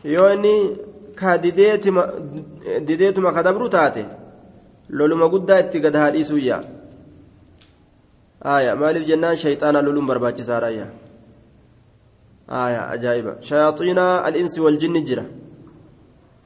yoo 0.04 0.30
inni 0.34 0.54
ka 1.16 1.38
dideetuma 1.38 3.32
ka 3.34 3.44
dabru 3.44 3.70
taate 3.70 4.06
loluma 4.90 5.28
guddaa 5.30 5.60
itti 5.64 5.80
gad 5.80 5.96
haadhiisuu 6.02 6.38
yaa 6.50 6.64
haya 8.44 8.76
maaliif 8.76 9.08
jennaan 9.08 9.38
shayxaana 9.44 9.82
loluun 9.82 10.08
barbaachisaadha 10.08 10.70
yaa. 10.80 10.92
Ajaa'iba 12.48 13.42
shayaaxiina 13.42 14.24
al-insi 14.24 14.62
wal 14.62 14.78
jinni 14.78 15.02
jira 15.02 15.26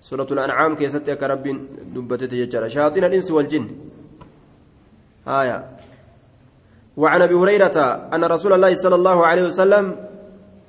سورة 0.01 0.27
الأنعام 0.31 0.75
كيست 0.75 1.07
يا 1.07 1.27
رب 1.27 1.45
دبتت 1.93 2.33
يجرى 2.33 2.69
شياطين 2.69 3.03
الإنس 3.03 3.31
والجن. 3.31 3.67
آية. 5.27 5.57
وعن 6.97 7.21
أبي 7.21 7.33
هريرة 7.33 7.77
أن 8.15 8.23
رسول 8.23 8.53
الله 8.53 8.75
صلى 8.75 8.95
الله 8.95 9.25
عليه 9.25 9.43
وسلم 9.47 9.85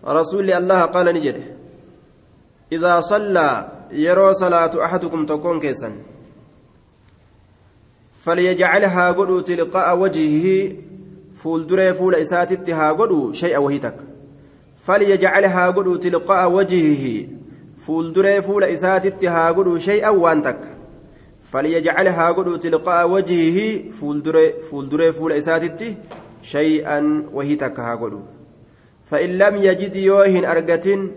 رسول 0.05 0.51
الله 0.51 0.81
قال 0.83 1.07
نجد. 1.15 1.37
إذا 2.73 3.01
صلى 3.01 3.69
يرى 3.93 4.35
صلاة 4.35 4.85
أحدكم 4.85 5.27
تكون 5.27 5.61
كيسا. 5.61 5.93
فليجعلها 8.27 9.13
قدو 9.13 9.41
تلقاء 9.41 9.99
وجهه. 9.99 10.77
فول 11.41 11.95
فول 11.95 12.15
إساتتها 12.15 12.93
قدو 12.93 13.33
شيئا 13.33 13.59
وهيتك 13.59 14.10
فليجعلها 14.87 15.71
قدو 15.71 15.97
تلقاء 15.97 16.53
وجهه 16.53 17.27
isaatitti 18.71 19.27
haa 19.27 19.53
godhu 19.53 19.79
shay'an 19.81 20.19
waan 20.23 20.43
takka 20.47 20.69
falyajcal 21.53 22.09
haa 22.19 22.33
godhu 22.39 22.59
tilqaa'a 22.65 23.07
wajhihi 23.13 23.65
fuulduree 24.01 25.13
fuula 25.19 25.39
isaatitti 25.43 25.89
shay'an 26.53 27.09
wahii 27.39 27.57
takka 27.63 27.87
haa 27.87 27.97
godhu 28.03 28.21
fa'in 29.11 29.39
lam 29.43 29.57
yajid 29.67 29.97
yoo 29.97 30.23
hin 30.37 30.45
argatin 30.55 31.11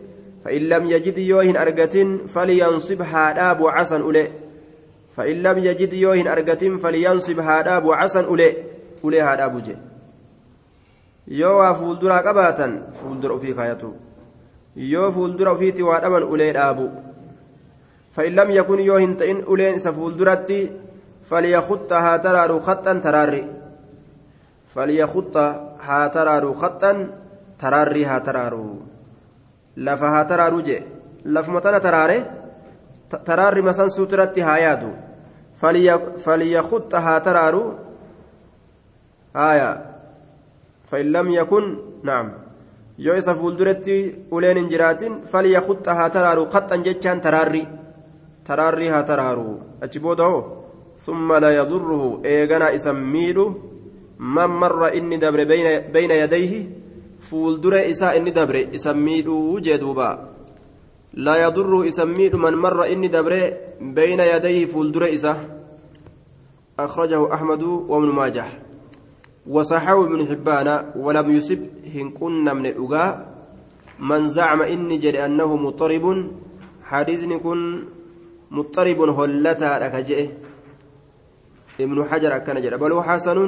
فإن 0.44 0.62
لم 0.62 0.86
يجد 0.86 1.18
يوهن 1.18 1.58
أرقة 1.58 2.18
فلينصب 2.28 3.02
هاداب 3.02 3.68
عسن 3.68 4.02
أولي 4.02 4.28
فإن 5.16 5.44
لم 5.44 5.58
يجد 5.60 5.94
يوهن 5.94 6.28
أرقة 6.28 6.78
فلينصب 6.78 7.40
هاداب 7.40 7.92
عسن 7.92 8.24
أولي 8.24 8.54
أولي 9.04 9.22
هاداب 9.22 9.64
جي 9.64 9.76
yoo 11.40 11.58
waa 11.58 11.74
fuulduraa 11.74 12.22
qabaatan 12.28 12.72
fuuldura 13.00 13.36
ofii 13.36 13.54
kaayatu 13.60 13.90
yoo 14.76 15.12
fuuldura 15.12 15.52
ofiitti 15.52 15.84
waa 15.84 16.00
dhaban 16.04 16.24
ulee 16.24 16.54
dhaabu 16.54 16.86
fa'in 18.16 18.36
lam 18.36 18.52
yakun 18.52 18.80
yoo 18.80 18.98
hin 18.98 19.18
ta'in 19.18 19.44
uleen 19.48 19.76
isa 19.82 19.94
fuulduratti 19.94 20.72
falyakutta 21.30 22.02
haa 22.02 22.20
taraaru 22.20 22.60
khaxxan 22.68 23.02
taraarri 23.02 23.44
falyakutta 24.74 25.44
haa 25.88 26.10
taraaru 26.10 26.54
khaxxan 26.54 26.98
taraarri 27.58 28.04
haa 28.04 28.20
taraaru 28.20 28.64
lafa 29.78 30.10
haa 30.16 30.26
taraaru 30.26 30.62
jee 30.62 30.82
lafuma 31.26 31.62
tana 31.62 31.80
taraare 31.80 32.18
taraarri 33.26 33.62
فإن 40.94 41.10
لم 41.10 41.28
يكن 41.34 41.64
نعم 42.06 42.28
qaxxan 46.54 46.86
jechaan 46.86 47.18
taraarri 47.26 47.64
taraarri 48.48 48.88
haa 48.94 49.02
taraaru 49.10 49.82
achi 49.86 50.00
booda 50.04 50.26
hoo 50.30 50.42
summa 51.06 51.40
la 51.44 51.50
yadurruhu 51.58 52.22
eegana 52.34 52.68
isan 52.78 53.00
miidhu 53.14 53.46
man 54.36 54.52
marra 54.62 54.94
inni 55.00 55.18
dabre 55.24 55.44
bayna 55.94 56.16
yadayhi 56.22 56.60
fuuldure 57.28 57.82
isaa 57.94 58.14
inni 58.20 58.32
dabre 58.40 58.62
isan 58.78 58.98
miidhuu 59.08 59.58
jee 59.66 59.78
duuba 59.84 60.10
la 61.26 61.36
yadurruhu 61.44 61.90
isan 61.92 62.14
miidhu 62.20 62.38
man 62.46 62.56
marra 62.66 62.86
inni 62.94 63.10
dabre 63.10 63.42
bayna 63.98 64.30
yadayhi 64.34 64.70
fuuldure 64.74 65.10
isa 65.18 65.34
akhrajahu 66.86 67.26
ahmadu 67.38 67.72
wabnu 67.90 68.14
maajah 68.20 68.50
وصححه 69.48 70.04
ابن 70.06 70.20
حبان 70.30 70.68
ولم 70.96 71.32
يسب 71.32 71.60
هن 71.96 72.10
كنا 72.10 72.54
من 72.54 72.66
الأجاء 72.66 73.34
من 74.00 74.30
زعم 74.30 74.62
إني 74.62 74.98
جري 74.98 75.26
أنه 75.26 75.56
مضطرب 75.56 76.06
حديث 76.84 77.22
كن 77.44 77.60
مضطرب 78.52 79.00
هلتا 79.20 79.72
لك 79.82 79.96
ابن 81.80 81.98
حجر 82.10 82.36
أكن 82.36 82.62
جري. 82.62 82.78
بل 82.78 82.94
حسن 83.02 83.40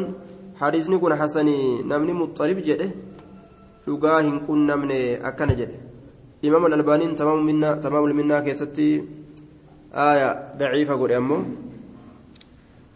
حديث 0.61 0.85
كن 0.89 1.15
حسن 1.15 1.47
نمني 1.89 2.13
مضطرب 2.13 2.57
جئه 2.57 2.89
أجاء 3.87 4.21
هن 4.21 4.39
كنا 4.47 4.75
من 4.75 4.91
أكن 5.29 5.47
جري 5.59 5.77
إمام 6.45 6.65
الألباني 6.65 7.05
تمام 7.19 7.45
منا 7.45 7.69
تمام 7.85 8.03
منا 8.15 8.39
كيستي. 8.39 9.03
آية 9.95 10.29
ضعيفة 10.59 10.93
قول 10.93 11.11
أمه 11.11 11.45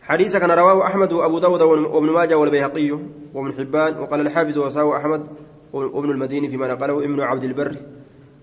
حديث 0.10 0.36
كان 0.38 0.52
رواه 0.52 0.88
أحمد 0.88 1.14
وأبو 1.14 1.40
داود 1.40 1.62
وابن 1.62 2.10
ماجه 2.10 2.38
والبيهقي 2.38 2.92
وابن 3.34 3.54
حبان 3.58 4.00
وقال 4.00 4.22
الحافظ 4.22 4.58
وساوى 4.58 4.98
أحمد 4.98 5.28
وابن 5.74 6.10
المديني 6.10 6.50
فيما 6.50 6.68
نقله 6.68 7.04
ابن 7.04 7.20
عبد 7.20 7.44
البر 7.44 7.76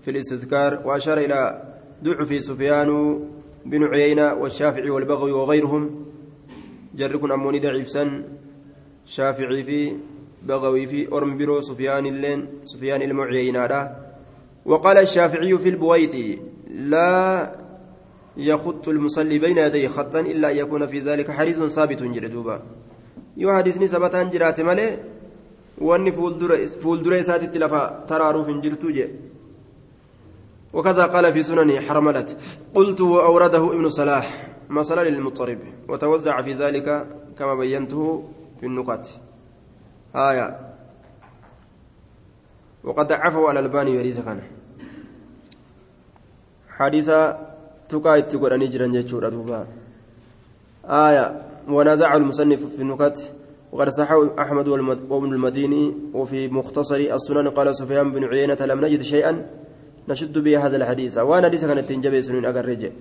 في 0.01 0.11
الاستذكار 0.11 0.81
وأشار 0.85 1.17
إلى 1.17 1.63
ضعف 2.03 2.43
سفيان 2.43 3.19
بن 3.65 3.83
عيينة 3.83 4.33
والشافعي 4.33 4.89
والبغوي 4.89 5.31
وغيرهم. 5.31 6.05
جركن 6.95 7.31
أموني 7.31 7.59
ضعيف 7.59 7.89
سن 7.89 8.23
شافعي 9.05 9.63
في 9.63 9.97
بغوي 10.43 10.87
في 10.87 11.11
أرم 11.11 11.37
برو 11.37 11.61
سفيان 11.61 12.05
اللين 12.05 12.47
سفيان 12.65 13.01
المعيينة 13.01 13.95
وقال 14.65 14.97
الشافعي 14.97 15.57
في 15.57 15.69
البويت 15.69 16.39
لا 16.67 17.66
يخط 18.37 18.87
المصلي 18.87 19.39
بين 19.39 19.57
يديه 19.57 19.87
خطا 19.87 20.19
إلا 20.19 20.51
أن 20.51 20.57
يكون 20.57 20.87
في 20.87 20.99
ذلك 20.99 21.31
حديث 21.31 21.63
ثابت 21.63 22.03
جردوبا 22.03 22.61
يو 23.37 23.53
حديثني 23.53 23.87
ثبتان 23.87 24.29
جرات 24.29 24.61
مالي 24.61 24.99
واني 25.77 26.11
فولدر 26.81 27.21
ساتت 27.21 27.57
لفا 27.57 28.05
ترارو 28.07 28.61
جرتو 28.61 28.89
جي. 28.89 29.07
وكذا 30.73 31.05
قال 31.05 31.33
في 31.33 31.43
سنن 31.43 31.79
حرملت. 31.79 32.37
قلت 32.75 33.01
وأورده 33.01 33.73
ابن 33.73 33.89
صلاح 33.89 34.47
مثلا 34.69 35.09
للمضطرب. 35.09 35.59
وتوزع 35.89 36.41
في 36.41 36.53
ذلك 36.53 37.07
كما 37.39 37.55
بينته 37.55 38.23
في 38.59 38.65
النقاط. 38.65 39.09
آية. 40.15 40.59
وقد 42.83 43.11
عفوا 43.11 43.49
على 43.49 43.59
الباني 43.59 43.91
يريز 43.91 44.19
كان 44.19 44.41
حديث 46.69 47.09
tuqaa 47.89 48.17
itti 48.17 48.37
godhanii 48.37 48.69
jiran 48.69 48.93
jechuudha 48.93 49.31
duuba. 49.31 49.65
آية 50.87 51.41
ونازع 51.69 52.15
المصنف 52.15 52.65
في 52.75 52.81
النكت 52.81 53.31
وقد 53.71 53.89
صححه 53.89 54.29
أحمد 54.39 54.67
وابن 55.09 55.33
المديني 55.33 55.93
وفي 56.13 56.47
مختصر 56.47 56.95
السنن 56.95 57.47
قال 57.47 57.75
سفيان 57.75 58.11
بن 58.11 58.23
عيينة 58.23 58.57
لم 58.61 58.85
نجد 58.85 59.01
شيئا 59.01 59.45
نشد 60.09 60.37
به 60.37 60.65
هذا 60.65 60.77
الحديث 60.77 61.17
وأنا 61.17 61.47
ليس 61.47 61.65
كانت 61.65 61.89
تنجبي 61.89 62.21
سنين 62.21 62.45
أقرج 62.45 62.91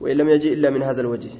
وإن 0.00 0.16
لم 0.16 0.28
يجي 0.28 0.52
إلا 0.52 0.70
من 0.70 0.82
هذا 0.82 1.00
الوجه 1.00 1.30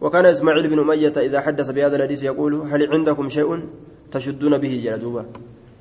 وكان 0.00 0.26
إسماعيل 0.26 0.68
بن 0.68 0.78
أمية 0.78 1.12
إذا 1.16 1.40
حدث 1.40 1.70
بهذا 1.70 1.96
الحديث 1.96 2.22
يقول 2.22 2.54
هل 2.54 2.92
عندكم 2.92 3.28
شيء 3.28 3.60
تشدون 4.12 4.58
به 4.58 4.80
جلدوبا 4.84 5.24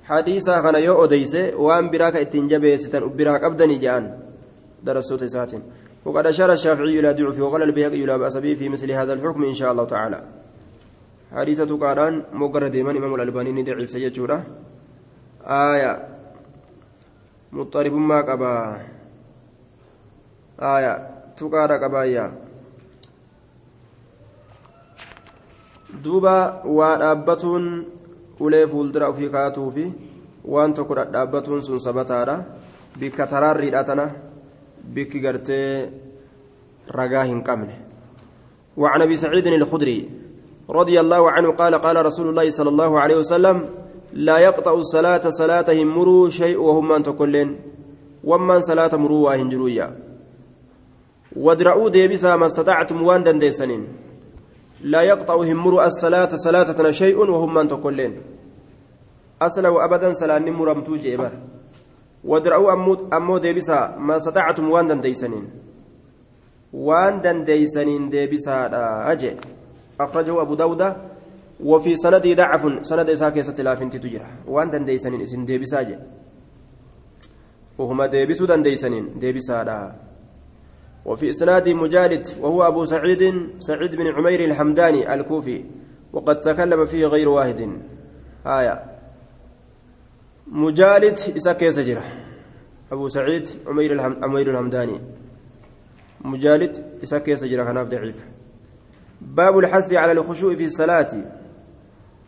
حديثا 0.04 0.62
كان 0.62 0.76
يو 0.84 1.04
أديس 1.04 1.36
وأن 1.36 1.90
براك 1.90 2.16
التنجبي 2.16 2.78
ستن 2.78 3.04
أبراك 3.04 3.44
أبدني 3.44 3.78
جان 3.78 4.18
درسوت 4.84 5.24
ساتين 5.24 5.62
وقد 6.06 6.26
أشار 6.28 6.52
الشافعي 6.54 7.00
إلى 7.00 7.14
ضعفه 7.14 7.44
وقال 7.44 7.64
البيهقي 7.64 8.06
لا 8.06 8.18
بأس 8.18 8.38
به 8.38 8.54
في 8.54 8.70
مثل 8.70 8.92
هذا 8.92 9.14
الحكم 9.14 9.44
إن 9.44 9.54
شاء 9.54 9.72
الله 9.72 9.86
تعالى. 9.86 10.24
حديثة 11.32 11.78
قاران 11.78 12.24
مقرد 12.34 12.78
من 12.78 12.96
إمام 12.98 13.16
الألباني 13.16 13.64
ضعيف 13.64 13.90
سيجورة 13.90 14.44
آية. 15.46 16.08
مضطرب 17.52 17.94
ما 17.94 18.22
قبا. 18.22 18.82
آية. 20.60 20.94
تقارا 21.38 21.78
قبايا 21.78 22.32
waa 26.64 26.98
dhaabbatuun 27.02 27.86
ulee 28.40 28.68
fuuldura 28.68 29.08
ofii 29.10 29.30
kaatuu 29.30 29.72
fi 29.72 29.86
waan 30.46 30.74
tokko 30.74 30.96
dhaabbatuun 30.96 31.64
sun 31.64 31.80
sabataadha 31.80 32.36
gartee 34.96 35.90
ragaa 36.88 37.24
hin 37.24 37.44
qabne 37.44 37.90
وعن 38.80 39.02
أبي 39.02 39.18
سعيد 39.18 39.48
الخدري 39.48 40.10
رضي 40.70 41.00
الله 41.00 41.32
عنه 41.32 41.52
قال 41.52 41.76
قال 41.76 42.06
رسول 42.06 42.30
الله 42.30 42.50
صلى 42.50 42.70
الله 42.70 43.00
عليه 43.00 43.16
وسلم 43.16 43.70
لا 44.14 44.38
يقطع 44.38 44.74
الصلاة 44.74 45.30
صلاتهم 45.30 45.88
مروا 45.88 46.30
شيء 46.30 46.58
وهم 46.58 46.88
من 46.88 47.04
تكلين 47.04 47.60
ومن 48.24 48.62
صلاة 48.62 48.96
مروا 48.96 49.26
واهن 49.26 49.50
جرويا. 49.50 49.88
وادرؤوا 51.36 51.90
ديبسا 51.90 52.36
ما 52.36 52.46
استطعتم 52.46 53.04
وان 53.04 53.24
دنديسنين. 53.24 53.88
لا 54.82 55.02
يقطعهم 55.02 55.58
مروا 55.58 55.88
الصلاة 55.88 56.30
صلاتنا 56.36 56.92
شيء 56.92 57.18
وهم 57.18 57.54
من 57.54 57.68
تكلين 57.68 58.22
أصلا 59.42 59.70
وأبدا 59.70 60.12
صلاة 60.12 60.40
مرمتو 60.40 60.96
جيبر 60.96 61.32
wadra'uu 62.24 62.70
ammoo 63.12 63.40
deebisaa 63.40 63.96
maa 63.98 64.20
sataacatum 64.20 64.72
waan 64.72 64.88
dandeeysaniin 64.88 65.48
waan 66.74 67.22
dandeeysaniin 67.22 68.10
deebisaadha 68.12 69.16
jee 69.16 69.38
akhrajahu 70.00 70.42
abu 70.42 70.56
daawuda 70.56 70.96
وفي 71.60 71.98
سندي 72.00 72.36
ضعف. 72.40 72.88
سند 72.88 73.10
إساء 73.10 73.30
كيسة 73.30 73.64
لافنت 73.64 74.00
تجرى 74.00 74.48
وأن 74.48 74.70
دنديسنين 74.72 75.22
إسن 75.22 75.44
ديبسا 75.46 75.82
جي 75.82 76.00
وهما 77.78 78.06
ديبسو 78.08 78.46
دنديسنين 78.46 79.20
ديبسا 79.20 79.64
دا 79.64 79.92
وفي 81.06 81.30
إسناد 81.30 81.70
مجالد 81.70 82.28
وهو 82.40 82.68
أبو 82.68 82.86
سعيد 82.86 83.24
سعيد 83.60 83.96
بن 83.96 84.08
عمير 84.08 84.40
الحمداني 84.40 85.14
الكوفي. 85.14 85.64
وقد 86.14 86.42
تكلم 86.42 86.86
فيه 86.86 87.06
غير 87.06 87.30
واحد. 87.30 87.60
آية. 88.48 88.89
مجالد 90.52 91.20
إسا 91.38 91.54
كيس 91.54 91.80
جرة 91.80 92.04
أبو 92.92 93.10
سعيد 93.10 93.50
عمير 93.68 93.94
الحم... 93.94 94.24
عمير 94.24 94.52
الحمداني 94.52 95.02
مجالد 96.22 97.02
إسا 97.04 97.20
كيس 97.20 97.46
جرة 97.46 97.64
كان 97.64 97.90
ضعيف 97.90 98.26
باب 99.22 99.58
الحث 99.58 99.94
على 99.94 100.12
الخشوع 100.12 100.56
في 100.56 100.66
الصلاة 100.66 101.12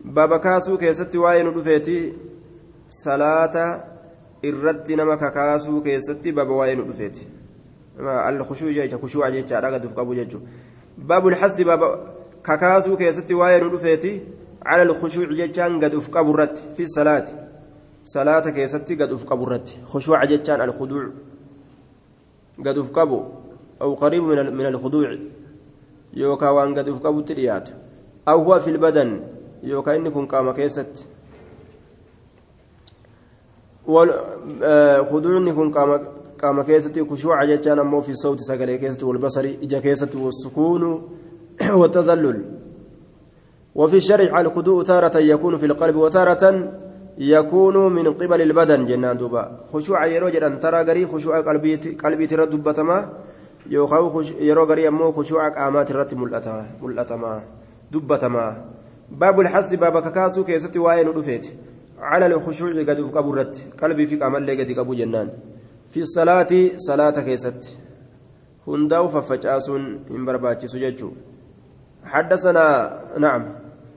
باب 0.05 0.39
كاسو 0.39 0.77
كيست 0.77 1.15
واين 1.15 1.47
رفيتي 1.47 2.13
صلاة 2.89 3.91
irratti 4.43 4.95
nama 4.95 5.17
kakaasuu 5.17 5.81
keessatti 5.81 6.31
baba 6.31 6.55
waa'ee 6.55 6.75
nu 6.75 6.83
dhufeeti 6.83 7.27
alkhushuuc 8.27 8.73
jecha 8.73 8.97
khushuuca 8.97 9.31
jecha 9.31 9.61
dhagaduuf 9.61 9.93
qabu 9.93 10.15
jechuudha 10.15 10.47
baabul 10.97 11.35
hasi 11.35 11.63
baba 11.63 11.89
kakaasuu 12.41 12.97
keessatti 12.97 13.33
waa'ee 13.33 13.59
nu 13.61 13.69
dhufeeti 13.69 14.21
cala 14.63 14.81
alkhushuuc 14.87 15.35
jechaan 15.41 15.79
gad 15.79 15.93
uf 15.93 16.09
qabu 16.09 16.33
irratti 16.33 16.61
fi 16.75 16.87
salaati 16.89 17.33
salaata 18.03 18.51
keessatti 18.51 18.95
gad 18.95 19.11
uf 19.11 19.25
qabu 19.25 19.43
irratti. 19.45 19.79
Khushuuca 19.91 20.27
jechaan 20.27 20.61
alkhuduuc. 20.61 21.31
قد 22.59 22.77
افقبوا 22.77 23.23
أو 23.81 23.93
قريب 23.93 24.23
من 24.23 24.53
من 24.55 24.65
الخضوع 24.65 25.17
يوكا 26.13 26.49
وان 26.49 26.79
قد 26.79 26.89
افقبوا 26.89 27.21
تريات 27.21 27.69
أو 28.27 28.43
هو 28.43 28.59
في 28.59 28.69
البدن 28.69 29.21
يوكا 29.63 29.95
إنكم 29.95 30.25
قام 30.25 30.51
كيست 30.51 31.07
خضوع 35.11 35.37
إنكم 35.37 35.71
قام 35.71 36.07
قام 36.41 36.61
كيست 36.61 36.99
خشوع 37.11 37.45
جتان 37.45 37.79
أمو 37.79 38.01
في 38.01 38.11
الصوت 38.11 38.39
سقلي 38.39 38.77
كيست 38.77 39.03
والبصر 39.03 39.45
إجا 39.63 39.79
كيست 39.79 40.15
والسكون 40.15 41.09
والتذلل 41.69 42.45
وفي 43.75 43.97
الشرع 43.97 44.41
الخضوع 44.41 44.83
تارة 44.83 45.17
يكون 45.17 45.57
في 45.57 45.65
القلب 45.65 45.95
وتارة 45.95 46.71
من 47.21 48.07
قبل 48.13 48.41
البدن 48.41 48.85
جنان 48.85 49.17
دوبا. 49.17 49.43
خشوع 49.73 50.05
يرو 50.05 50.29
جدان 50.29 50.59
ترى 50.59 50.81
غري 50.81 51.05
خشوع 51.07 51.39
قلبي 51.41 51.75
قلبي 51.75 52.27
ترى 52.27 52.45
دبتما. 52.45 53.09
يوخاو 53.69 54.21
يرو 54.21 54.63
غري 54.63 54.87
أمو 54.87 55.11
خشوع 55.11 55.49
قامات 55.49 55.91
رت 55.91 56.13
ملأتما 56.13 56.65
ملأتما 56.81 57.43
دبتما. 57.91 58.65
باب 59.11 59.39
الحس 59.39 59.73
باب 59.73 59.95
كاسو 60.11 60.43
كيستي 60.43 60.79
واين 60.79 61.13
دفيت 61.13 61.45
على 61.99 62.25
الخشوع 62.25 62.71
قد 62.89 62.99
قبرت 63.15 63.53
قلبي 63.81 64.07
في 64.07 64.15
قام 64.15 64.35
اللي 64.35 64.63
قد 64.63 64.79
قبو 64.79 64.93
جنان. 64.93 65.29
في 65.89 66.01
الصلاة 66.01 66.51
صلاة 66.77 67.17
كيست. 67.21 67.77
هنداو 68.67 69.07
ففجاسون 69.09 69.83
ان 70.11 70.25
برباتي 70.25 70.67
سججو. 70.67 71.11
حدثنا 72.03 72.65
نعم. 73.17 73.43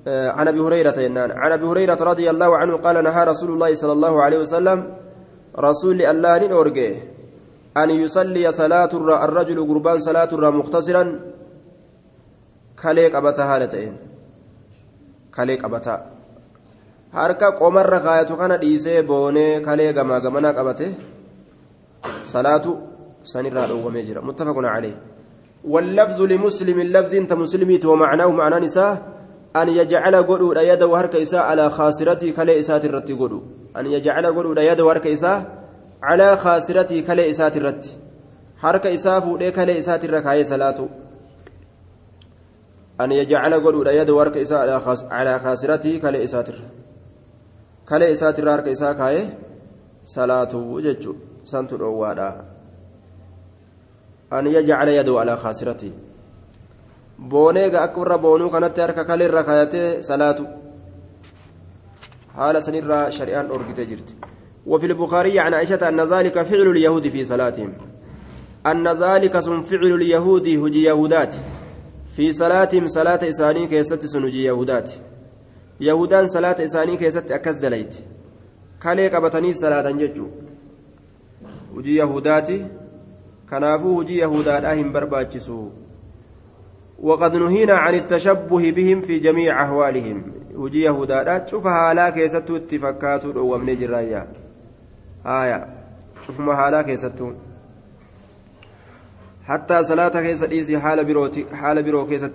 عن 0.07 0.49
أبي 0.49 0.61
هريرة 0.61 1.01
ينان 1.01 1.31
عن 1.33 1.53
أبي 1.53 1.67
هريرة 1.67 2.01
رضي 2.01 2.31
الله 2.31 2.57
عنه 2.57 2.77
قال 2.77 3.05
نهى 3.05 3.25
رسول 3.25 3.51
الله 3.51 3.75
صلى 3.75 3.93
الله 3.93 4.23
عليه 4.23 4.39
وسلم 4.39 4.79
رسول 5.59 6.03
الله 6.03 6.47
نورجه 6.47 6.95
أن 7.77 7.91
يصلي 7.91 8.53
صلاة 8.53 8.93
الرجل 9.25 9.59
قربان 9.69 9.99
صلاة 9.99 10.33
مختصرا. 10.33 11.05
كليك 12.83 13.15
أبتا 13.15 13.45
هالتين 13.45 13.97
كليك 15.37 15.65
أبتا. 15.65 15.97
harka 17.15 17.53
qomarra 17.61 18.01
kaayatu 18.03 18.37
kana 18.37 18.59
dhiisee 18.59 19.03
boonee 19.03 19.61
kalee 19.67 19.93
gamaa 19.95 20.21
gamanaa 20.21 20.53
qabate 20.53 20.87
salaatu 22.33 22.71
sanirraa 23.23 23.67
dhowwamee 23.71 24.03
jira 24.03 24.21
muttafaqun 24.23 24.67
calee 24.75 24.97
واللفظ 25.65 26.21
لمسلم 26.23 26.79
اللفظ 26.81 27.15
انت 27.15 27.33
مسلمي 27.33 27.81
ومعناه 27.85 28.31
معنى 28.31 28.57
نساء. 28.67 29.14
أن 29.57 29.69
يجعل 29.69 30.15
قدو 30.17 30.53
يده 30.53 30.87
هرك 31.01 31.15
إساء 31.17 31.41
على 31.41 31.71
خاسرته 31.71 32.31
كلا 32.31 32.59
إسات 32.59 32.85
الرت 32.85 33.13
قدو. 33.13 33.43
أن 33.77 33.87
يجعل 33.87 34.27
قدو 34.27 34.61
يده 34.61 34.85
هرك 34.91 35.07
إساء 35.07 35.65
على 36.03 36.37
خاسرته 36.37 37.01
كلا 37.01 37.31
إسات 37.31 37.57
الرت 37.57 37.85
هرك 38.61 38.87
إساء 38.87 39.21
فودي 39.21 39.51
كلا 39.51 39.79
إسات 39.79 40.05
الركاية 40.05 40.45
صلاته 40.45 40.89
أن 43.01 43.13
يجعل 43.13 43.55
قدو 43.55 43.83
يده 44.01 44.23
هرك 44.23 44.37
إساء 44.37 44.61
على 44.61 44.81
خاس 44.81 45.05
على 45.05 45.39
خاسرته 45.39 45.99
كلا 45.99 46.25
إسات 46.25 46.49
كلا 47.89 48.13
إسات 48.13 48.39
الرك 48.39 48.69
إساء 48.69 48.93
كاية 48.93 49.39
صلاته 50.05 50.81
سنتو 51.45 51.77
الأوادا 51.77 52.45
أن 54.33 54.47
يجعل 54.47 54.89
يده 54.89 55.21
على 55.21 55.37
خاسرته 55.37 55.93
booneega 57.19 57.83
akka 57.83 58.01
warra 58.01 58.19
boonuu 58.19 58.51
kanatti 58.51 58.81
harka 58.81 59.05
kaleerra 59.05 59.45
kaayatee 59.49 60.03
salaatu 60.03 60.47
haala 62.37 62.61
sanirraa 62.61 63.11
shari'aan 63.11 63.49
dhorgitee 63.49 63.87
jirti. 63.87 64.15
وفي 64.67 64.87
البخاري 64.87 65.39
عن 65.39 65.55
عائشة 65.55 65.89
أن 65.89 66.01
ذلك 66.01 66.43
فعل 66.43 66.69
اليهود 66.71 67.09
في 67.09 67.25
صلاتهم 67.25 67.73
أن 68.67 68.89
ذلك 68.89 69.41
سن 69.41 69.61
فعل 69.61 69.93
اليهود 69.93 70.49
هجي 70.49 70.83
يهودات 70.85 71.35
في 72.17 72.33
صلاتهم 72.33 72.89
صلاة 72.89 73.29
إساني 73.29 73.67
كيست 73.67 74.07
سنجي 74.07 74.45
يهودات 74.45 74.91
يهودان 75.81 76.29
صلاة 76.29 76.65
إساني 76.65 76.97
كيست 76.97 77.31
أكز 77.31 77.57
دليت 77.57 77.95
كالي 78.83 79.09
قبطني 79.09 79.55
صلاة 79.55 79.91
ججو 79.91 80.27
هجي 81.77 81.97
يهودات 81.97 82.49
كنافو 83.51 84.01
هجي 84.01 84.19
يهودات 84.19 84.65
أهم 84.65 84.93
برباتشسو 84.93 85.69
وقد 87.05 87.37
نهينا 87.37 87.75
عن 87.85 87.95
التشبه 87.95 88.71
بهم 88.77 89.01
في 89.01 89.19
جميع 89.19 89.63
أحوالهم. 89.65 90.19
وجي 90.55 90.83
يهودا 90.89 91.47
شوف 91.47 91.67
هالا 91.67 92.11
كيستو 92.11 92.57
اتفكاتو 92.57 93.29
ومن 93.51 93.77
جرايا 93.81 94.23
آية. 95.27 95.59
شوف 96.25 96.41
ما 96.41 96.53
هالا 96.61 96.83
كيستو. 96.83 97.33
حتى 99.45 99.85
صلاة 99.85 100.15
كيست 100.25 100.51
إيسي 100.57 100.79
حال 100.79 101.05
بروتي 101.05 101.43
حال 101.53 101.83
برو 101.83 102.07
كيست 102.07 102.33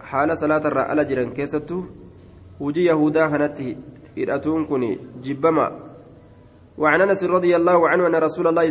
حال 0.00 0.38
صلاة 0.38 0.64
الرأى 0.70 1.04
جران 1.04 1.30
كيستو. 1.36 1.78
وجي 2.60 2.84
يهودا 2.84 3.26
هنته 3.26 3.76
إرأتون 4.18 4.64
كني 4.64 4.98
جبما. 5.24 5.66
وعن 6.78 7.00
أنس 7.00 7.24
رضي 7.24 7.56
الله 7.56 7.88
عنه 7.88 8.06
أن 8.06 8.14
رسول 8.14 8.46
الله 8.46 8.70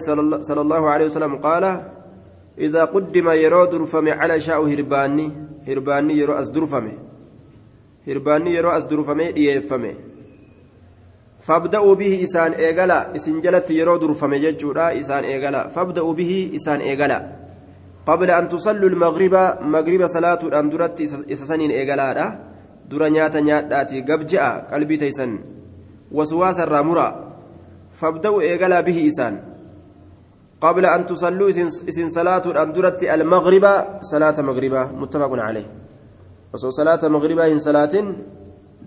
صلى 0.49 0.61
الله 0.61 0.89
عليه 0.89 1.05
وسلم 1.05 1.35
قال 1.35 1.63
إذا 2.59 2.83
قدم 2.85 3.29
يرو 3.29 3.65
درفم 3.65 4.07
على 4.09 4.39
شاء 4.39 4.65
هرباني 4.65 5.31
هرباني 5.67 6.13
يرو 6.17 6.33
أس 6.33 6.49
درفمه. 6.49 6.93
هرباني 8.07 8.53
يرو 8.53 8.69
أس 8.69 8.85
درفمه 8.85 9.29
ديفمه 9.29 9.93
فابدأوا 11.39 11.95
به 11.95 12.23
إسان 12.23 12.51
إيغالا 12.51 13.15
إسن 13.15 13.41
جلت 13.41 13.71
يرو 13.71 13.97
درفم 13.97 14.35
ججورا 14.35 14.99
إسان 14.99 15.23
إيغالا 15.23 15.67
فابدأوا 15.67 16.13
به 16.13 16.51
إسان 16.55 16.79
إيغالا 16.81 17.19
قبل 18.07 18.31
أن 18.31 18.47
تصلوا 18.47 18.89
المغرب 18.89 19.35
مغرب 19.61 20.07
صلاة 20.07 20.39
الأندرت 20.43 21.01
إسسنين 21.31 21.71
إيغالا 21.71 22.39
درا 22.89 23.09
نياتا 23.09 23.39
نياتاتي 23.39 24.01
قبجأ 24.01 24.67
قلبي 24.73 24.97
تيسن. 24.97 25.39
وسواس 26.11 26.59
الرامرة 26.59 27.07
فابدأوا 27.91 28.41
إيغالا 28.41 28.81
به 28.81 29.07
إسان. 29.07 29.56
قبل 30.61 30.85
أن 30.85 31.05
تصلوا 31.05 31.49
إسن 31.89 32.09
صلاة 32.09 32.45
الأندرة 32.45 32.97
المغرب 33.15 33.65
صلاة 34.01 34.37
مغربة 34.41 34.83
متفق 35.01 35.31
عليه 35.47 35.67
وصو 36.53 36.69
صلاة 36.69 37.03
مغربة 37.15 37.43
إن 37.53 37.59
صلاة 37.59 37.93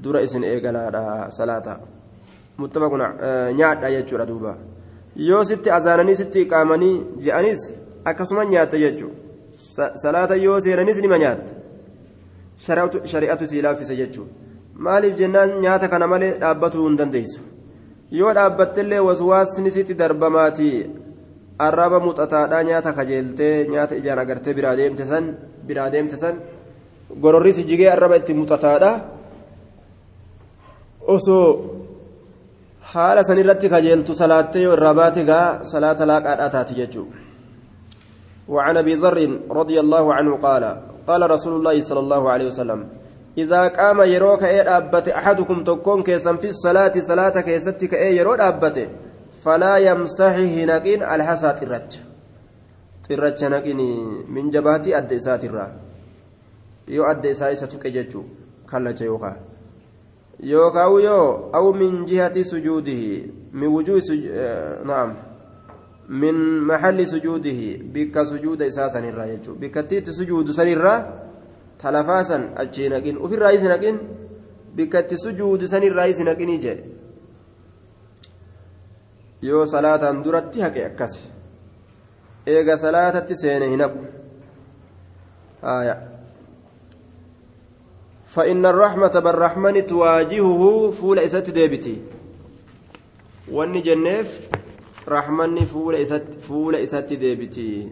در 0.03 0.15
إسن 0.25 0.43
إيقلا 0.45 0.83
صلاة 1.31 1.67
متفق 2.59 2.93
نيات 3.59 3.83
يجور 3.85 4.25
دوبا 4.25 4.55
yoo 5.17 5.45
sitti 5.45 5.71
azaananii 5.71 6.17
sitti 6.17 6.47
qaamanii 6.47 7.03
je'anis 7.25 7.63
akkasuma 8.11 8.45
nyaatta 8.45 8.79
jechuun 8.79 9.11
salaata 10.03 10.37
yoo 10.37 10.61
seenanis 10.61 11.01
nima 11.05 11.19
nyaatta 11.19 11.53
shari'atu 13.13 13.47
sii 13.51 13.63
laaffisa 13.67 13.95
jechuun 14.01 14.29
maaliif 14.87 15.17
jennaan 15.21 15.51
nyaata 15.65 15.89
kana 15.89 16.07
malee 16.13 16.33
dhaabbatuu 16.43 16.87
hin 16.87 16.99
dandeessu 17.01 17.41
yoo 18.21 18.35
dhaabbattellee 18.39 19.03
waswaasni 19.09 19.71
sitti 19.77 19.99
darbamaatii 20.03 20.77
arraba 21.67 21.99
muxataadhaa 22.07 22.63
nyaata 22.69 22.97
kajeeltee 22.99 23.57
nyaata 23.73 23.99
ijaan 24.01 24.21
agartee 24.25 24.55
biraa 24.59 24.77
deemte 24.81 25.05
san 25.13 25.25
biraa 25.69 25.89
deemte 25.95 26.17
san 26.23 26.37
gororri 27.23 27.53
si 27.57 27.65
jigee 27.71 27.91
arraba 27.95 28.21
itti 28.21 28.39
muxataadha 28.41 28.91
osoo 31.17 31.47
haala 32.93 33.25
san 33.25 33.39
irratti 33.43 33.73
kajeeltu 33.75 34.15
salaattee 34.23 34.63
yoo 34.67 34.77
irraa 34.79 34.95
baate 35.01 35.25
gaa 35.31 35.49
salaata 35.73 36.11
laaqaadhaa 36.13 36.55
taati 36.57 36.79
jechuudha 36.83 37.29
وعن 38.51 38.77
ابي 38.77 38.95
ذر 38.95 39.19
رضي 39.51 39.81
الله 39.81 40.15
عنه 40.15 40.37
قال 40.37 40.65
قال 41.07 41.31
رسول 41.31 41.53
الله 41.59 41.81
صلى 41.81 42.01
الله 42.01 42.31
عليه 42.31 42.47
وسلم 42.47 42.81
إذا 43.39 43.69
قام 43.69 44.01
يروك 44.01 44.43
إيه 44.45 44.77
أبت 44.77 45.09
أحدكم 45.09 45.65
تكون 45.65 46.03
كيسا 46.03 46.33
في 46.37 46.49
الصلاة 46.49 46.93
صلاة 47.01 47.41
كيستك 47.41 47.95
إيه 47.95 48.17
فلا 49.41 49.77
يمسحه 49.77 50.55
نقين 50.65 51.03
الحسات 51.03 51.63
الرج. 51.63 51.93
الرج 53.11 53.45
نقين 53.45 53.81
من 54.29 54.51
جبهتي 54.51 54.99
أدى 54.99 55.17
إسات 55.17 55.45
الرا. 55.45 55.67
يو 56.89 57.05
أدى 57.05 57.31
إسات 57.31 57.53
إساتك 57.53 57.87
ججو. 57.87 58.23
كلا 58.71 58.95
يوكا 59.01 59.37
يوكا 60.41 60.85
يو 61.07 61.51
أو 61.55 61.73
من 61.73 62.05
جهة 62.05 62.43
سجوده. 62.43 63.03
من 63.53 63.67
وجوه 63.67 64.01
سج... 64.01 64.25
آه 64.31 64.85
نعم. 64.85 65.11
من 66.09 66.61
محل 66.61 67.07
سجوده. 67.09 67.61
بك 67.95 68.23
سجود 68.23 68.63
إساسا 68.63 68.99
الرا 68.99 69.25
يجو. 69.25 69.55
بك 69.55 69.87
تيت 69.89 70.11
سجود 70.11 70.51
سن 70.51 70.69
الرا 70.69 70.95
تلفاسا 71.83 72.55
أجي 72.57 72.89
نقين. 72.89 73.17
وفي 73.17 73.35
الرئيس 73.35 73.63
نقين. 73.63 73.97
بك 74.77 75.15
سجود 75.15 75.65
سن 75.65 75.83
الرئيس 75.83 76.21
نقين 76.21 76.59
جي. 76.59 77.00
Yoo 79.43 79.67
salaataan 79.67 80.25
duratti 80.25 80.61
haqe 80.61 80.85
akkas 80.85 81.21
eega 82.47 82.77
salaatatti 82.77 83.37
seene 83.43 83.69
hin 83.75 83.81
haqu 83.87 84.03
فإن 88.31 88.67
الرحمة 88.67 89.15
بالرحمن 89.21 89.87
تواجهه 89.87 90.91
فول 90.91 91.19
إسات 91.19 91.51
ديبتي 91.51 91.97
واني 93.51 93.81
جنيف 93.81 94.49
رحمني 95.09 95.67
فول 95.67 95.95
إسات 95.95 96.35
فول 96.47 96.75
إسات 96.75 97.13
ديبتي 97.13 97.89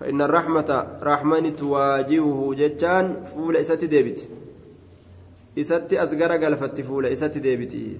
فإن 0.00 0.22
الرحمة 0.22 0.86
رحمن 1.02 1.56
تواجهه 1.56 2.54
جتان 2.58 3.24
فول 3.34 3.56
إسات 3.56 3.84
ديبتي 3.84 4.28
إسات 5.58 5.92
أصغر 5.92 6.32
قلفت 6.32 6.80
فول 6.80 7.06
إسات 7.06 7.38
ديبتي 7.38 7.96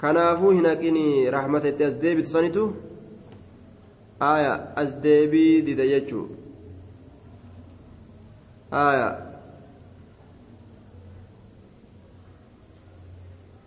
kanaafuu 0.00 0.50
hin 0.50 0.68
haqinii 0.70 1.30
rahmatatti 1.36 1.84
as 1.84 1.96
deebitu 2.02 2.30
sanitu 2.34 2.66
aya 4.28 4.52
as 4.82 4.94
deebii 5.06 5.62
dida 5.62 5.86
jechuu 5.92 6.26
aya 8.82 9.08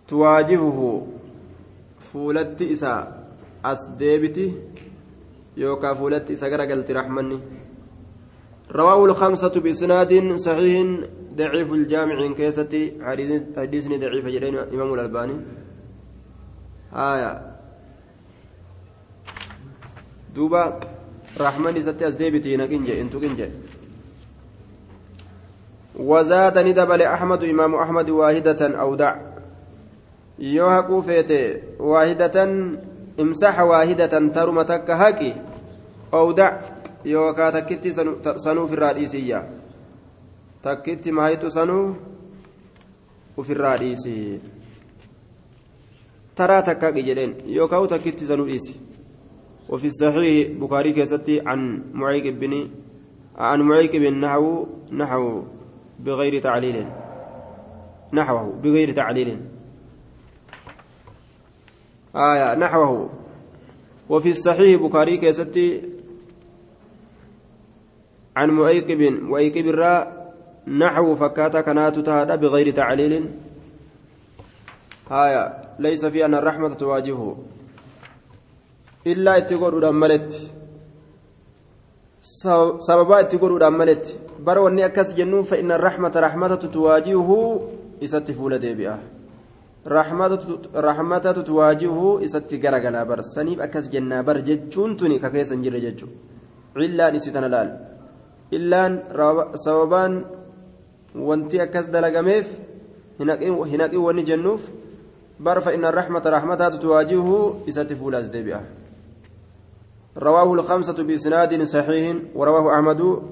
tuwaajihuhu 0.06 0.88
fuulatti 2.12 2.70
isa 2.76 2.94
as 3.62 3.90
deebiti 3.98 4.46
yookaa 5.56 5.94
fuulatti 6.00 6.32
isa 6.38 6.50
garagalti 6.50 6.98
rahmanni 7.00 7.40
رواه 8.70 9.04
الخمسة 9.04 9.60
بإسناد 9.60 10.34
صحيح 10.34 10.86
ضعيف 11.36 11.72
الجامع 11.72 12.32
كيستي 12.32 12.82
حديثني 13.56 13.96
ضعيف 13.98 14.26
جدين 14.26 14.56
إمام 14.56 14.94
الألباني 14.94 15.36
آية. 16.94 17.54
دوبا 20.34 20.80
رحمن 21.40 21.82
ستي 21.82 22.08
أزديبتي 22.08 22.56
نكنجي 22.56 23.00
انتو 23.00 23.20
كنجي 23.20 23.48
وزاد 25.96 26.58
ندبل 26.58 27.02
أحمد 27.02 27.44
إمام 27.44 27.74
أحمد 27.74 28.10
واحدة 28.10 28.80
أو 28.80 28.94
دع. 28.94 29.16
يوهكو 30.38 31.02
فيتي 31.02 31.62
واحدة 31.78 32.36
امسح 33.20 33.60
واحدة 33.60 34.14
ترمتك 34.28 34.90
هكي 34.90 35.34
أو 36.14 36.32
دع. 36.32 36.60
يوكا 37.04 37.50
تكتي 37.50 37.92
سنو 38.36 38.66
في 38.66 38.74
الرئيسية 38.74 39.50
تكتي 40.62 41.10
مايتو 41.12 41.48
سنو 41.48 41.94
وفي 43.36 43.52
الرئيسية 43.52 44.38
ترى 46.36 46.62
تكاكي 46.62 47.02
جلين 47.02 47.34
يوكاو 47.46 47.86
تكتي 47.86 48.24
سنو 48.24 48.46
إيسي 48.46 48.74
وفي 49.68 49.86
الصحيح 49.86 50.48
بخاري 50.60 50.92
كيستي 50.92 51.40
عن 51.46 51.82
معيق 51.92 52.32
بن 52.32 52.70
عن 53.38 53.60
معيق 53.60 53.92
بن 53.92 54.20
نحو 54.20 54.66
نحو 54.92 55.42
بغير 56.00 56.42
تعليل 56.42 56.86
نحوه 58.12 58.52
بغير 58.62 58.92
تعليل 58.92 59.40
آية 62.16 62.54
نحوه 62.54 63.10
وفي 64.08 64.30
الصحيح 64.30 64.82
بخاري 64.82 65.16
كيستي 65.16 65.82
عن 68.36 68.50
مؤيقب 68.50 69.02
مؤيقب 69.02 69.66
الراء 69.66 70.34
نحو 70.68 71.16
فكاتا 71.16 71.60
كانت 71.60 71.98
تهدى 71.98 72.36
بغير 72.36 72.70
تعليل 72.70 73.30
آية 75.10 75.63
ليس 75.78 76.06
في 76.06 76.24
أن 76.24 76.34
الرحمة 76.34 76.74
تواجهه. 76.74 77.36
إلا 79.06 79.36
اتقول 79.36 79.94
ملت. 79.94 80.30
سببا 82.78 83.20
اتقول 83.20 83.72
ملت. 83.72 84.18
بروني 84.40 84.84
أكس 84.84 85.14
جنون 85.14 85.42
فإن 85.42 85.72
الرحمة 85.72 86.12
رحمة 86.16 86.54
تواجهه 86.54 87.30
إسات 88.04 88.30
فولة 88.30 88.56
ديبئة 88.56 88.98
رحمة 90.76 91.26
تواجهه 91.50 92.24
إسات 92.24 92.54
غرغلا 92.54 93.04
بر. 93.04 93.20
سنيب 93.22 93.60
أكس 93.60 93.88
جنا 93.88 94.22
بر 94.22 94.38
جتشون 94.38 94.96
تني 94.96 95.18
ككيسا 95.18 95.54
جر 95.54 95.76
جتشو 95.78 96.06
إلا 96.76 97.10
نسيتنا 97.10 97.46
لال 97.46 97.68
إلا 98.52 98.82
سببان 99.54 100.24
wanti 101.14 101.60
akkas 101.62 101.90
dalagameef 101.90 102.50
hinaqii 103.18 103.96
wanni 103.96 104.22
jennuuf 104.26 104.66
bar 105.40 105.58
فإن 105.58 105.84
الرحمة 105.84 106.22
رحمتها 106.26 106.68
تواجهه 106.68 107.68
إسات 107.68 107.92
فولاز 107.92 108.28
ديبئة. 108.28 108.62
رواه 110.16 110.54
الخمسة 110.54 111.04
بإسناد 111.04 111.62
صحيح 111.62 112.16
ورواه 112.34 112.74
أحمد 112.74 113.22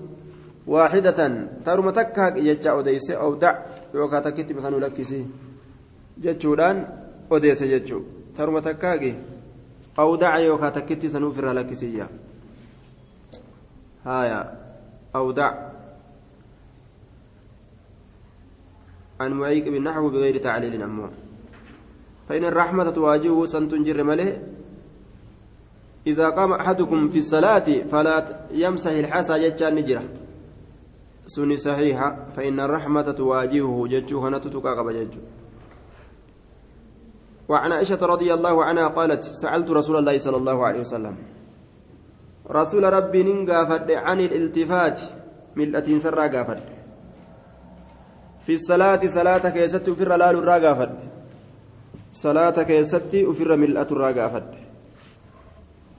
واحدة. 0.67 1.49
ترم 1.65 1.91
تكا 1.91 2.37
يجا 2.37 2.71
أوديس 2.71 3.11
أو 3.11 3.35
دع 3.35 3.55
يوكا 3.95 4.21
تكت 4.21 4.53
مثلا 4.53 4.77
لكسي 4.87 5.27
جتشودان 6.19 6.77
أوديس 7.33 7.63
جتشو 7.63 8.01
ترم 8.37 8.59
تكا 8.59 9.15
أو 9.99 10.17
دع 10.17 10.39
يوكا 10.39 10.69
تكت 10.71 11.07
سنوفر 11.07 11.53
لكسي 11.53 12.07
هايا 14.07 14.41
أو 15.15 15.31
دع. 15.31 15.73
عن 19.21 19.33
معيق 19.33 19.65
بالنحو 19.65 20.11
بغير 20.11 20.37
تعليل 20.39 20.83
أمه 20.83 21.11
فإن 22.29 22.45
الرحمة 22.45 22.91
تواجهه 22.91 23.47
سنتنجر 23.47 24.03
مله 24.03 24.43
إذا 26.07 26.29
قام 26.29 26.53
أحدكم 26.53 27.09
في 27.09 27.19
الصلاة 27.19 27.69
فلا 27.91 28.47
يمسح 28.51 28.91
الحسى 28.91 29.49
جتان 29.49 29.75
نجرة. 29.75 30.03
سني 31.27 31.57
صحيحة. 31.57 32.27
فإن 32.37 32.61
الرحمة 32.61 33.03
تواجهه 33.03 33.87
ججوه 33.87 34.31
نتتقاقب 34.31 34.91
ججو 34.91 35.21
وعن 37.49 37.73
عائشة 37.73 37.99
رضي 38.07 38.35
الله 38.35 38.65
عنها 38.65 38.89
قالت 38.89 39.25
سألت 39.25 39.71
رسول 39.71 39.97
الله 39.97 40.19
صلى 40.19 40.37
الله 40.37 40.67
عليه 40.67 40.81
وسلم 40.81 41.17
رسول 42.51 42.85
ربي 42.93 43.23
ننقافد 43.23 43.91
عن 43.91 44.21
الالتفات 44.21 45.01
ملة 45.57 45.99
سرى 45.99 46.29
قافد 46.29 46.61
في 48.47 48.55
الصلاة 48.55 49.01
صلاة 49.07 49.49
كيست 49.51 49.89
لال 49.89 50.23
الراقافد 50.23 50.91
صلاة 52.13 52.63
كيست 52.63 53.15
أفر 53.15 53.57
ملة 53.57 53.89
الراقافد 53.91 54.45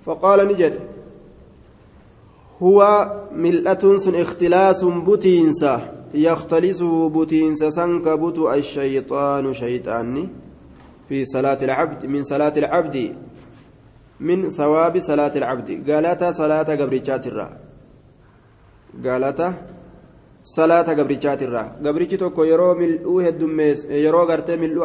فقال 0.06 0.48
نجد 0.48 0.80
هو 2.62 2.80
ملة 3.32 3.98
سن 3.98 4.16
اختلاس 4.16 4.84
بتينسا 4.84 5.76
يختلسه 6.14 7.10
بتينسا 7.10 7.70
سنك 7.70 8.08
بتو 8.08 8.54
الشيطان 8.54 9.54
شيطاني 9.54 10.30
في 11.10 11.26
صلاة 11.26 11.58
العبد 11.62 12.06
من 12.06 12.24
صلاة 12.24 12.54
العبد 12.58 13.16
من 14.20 14.50
ثواب 14.50 15.00
صلاة 15.00 15.32
العبد 15.36 15.92
قالت 15.92 16.24
صلاة 16.24 16.64
قبرجات 16.64 17.28
الرا 17.28 17.50
قالت 19.06 19.54
صلاة 20.44 20.88
قبرجات 21.00 21.44
الرا 21.44 21.64
قبرجي 21.86 22.18
توكو 22.18 22.44
يرو 22.44 22.74
ملؤو 22.74 23.20
هدميس 23.20 23.86
يرو 23.86 24.24
غرتي 24.24 24.56
ملؤو 24.56 24.84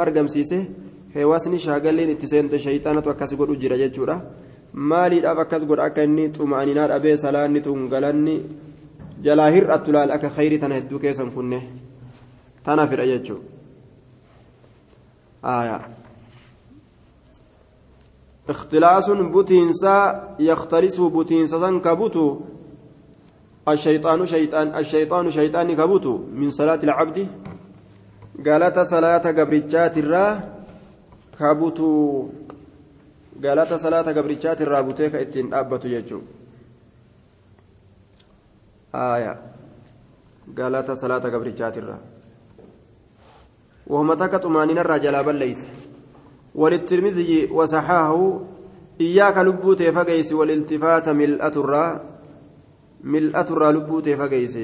أرقمسيسه 1.08 1.24
هواسني 1.24 1.58
شاغلين 1.58 2.10
اتسنت 2.10 2.56
شيطانة 2.56 3.02
وكاسي 3.06 3.36
قد 3.36 3.50
أجرى 3.50 3.88
جتشورا 3.88 4.16
maaliidhaaf 4.72 5.38
akkas 5.38 5.64
godha 5.64 5.84
akka 5.84 6.04
inni 6.04 6.30
xuma'aninaa 6.30 6.88
dhabee 6.88 7.16
salaanni 7.16 7.62
tun 7.62 7.88
galanni 7.88 8.42
jalaa 9.22 9.50
hir'attu 9.50 9.92
laal 9.92 10.10
akka 10.10 10.28
khayrii 10.36 10.58
tana 10.58 10.74
hedduu 10.74 10.98
keessan 10.98 11.30
kunne 11.30 11.60
tana 12.64 12.86
fedha 12.86 13.06
jechuu. 13.06 13.40
اختلاس 18.48 19.10
بوتينسا 19.10 19.96
يختلس 20.40 21.00
بوتينسا 21.00 21.70
كبوتو 21.84 22.26
الشيطان 23.68 24.26
شيطان 24.26 24.66
الشيطان 24.76 25.30
شيطان 25.30 25.76
كبوتو 25.76 26.14
من 26.32 26.50
صلاة 26.50 26.80
العبد 26.82 27.18
قالت 28.46 28.78
صلاة 28.78 29.24
قبرجات 29.36 29.98
الرا 29.98 30.57
كبوتو 31.39 32.29
galata 33.43 33.79
salaata 33.79 34.13
gabrichaati 34.13 34.63
irraa 34.63 34.83
butee 34.87 35.09
ka 35.09 35.19
ittiin 35.25 35.49
dhaabbatu 35.51 35.89
jechuun 35.89 36.23
galata 40.59 40.95
salaata 40.95 41.33
gabrichaati 41.33 41.79
irraa 41.83 42.01
وهم 43.87 44.13
تك 44.13 44.35
طمانين 44.35 44.77
الرجال 44.77 45.23
بليس 45.23 45.67
وللترمذي 46.55 47.51
وصححه 47.51 48.39
إياك 49.01 49.37
لبوت 49.37 49.83
فقيس 49.83 50.33
والالتفات 50.33 51.09
ملأة 51.09 51.55
الرا 51.57 52.01
ملأة 53.03 53.47
الرا 53.51 53.71
لبوت 53.71 54.09
فقيس 54.09 54.57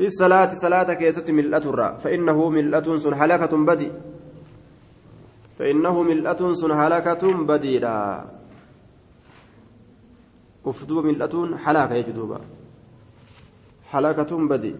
في 0.00 0.06
الصلاة 0.06 0.48
صلاة 0.64 0.94
كيسة 0.94 1.28
ملأة 1.28 1.64
الرا 1.70 1.88
فإنه 2.02 2.48
ملأة 2.48 2.96
سن 2.96 3.14
حلقة 3.20 3.52
بدي. 3.56 3.90
فإنه 5.58 6.02
ملأة 6.02 6.52
سن 6.60 6.70
هلكة 6.70 7.22
بديدة 7.44 8.24
أفدوب 10.66 11.04
ملأة 11.04 11.56
حلاكة 11.56 11.94
يجدوبا 11.94 12.40
حلاكة 13.92 14.48
بدي 14.48 14.74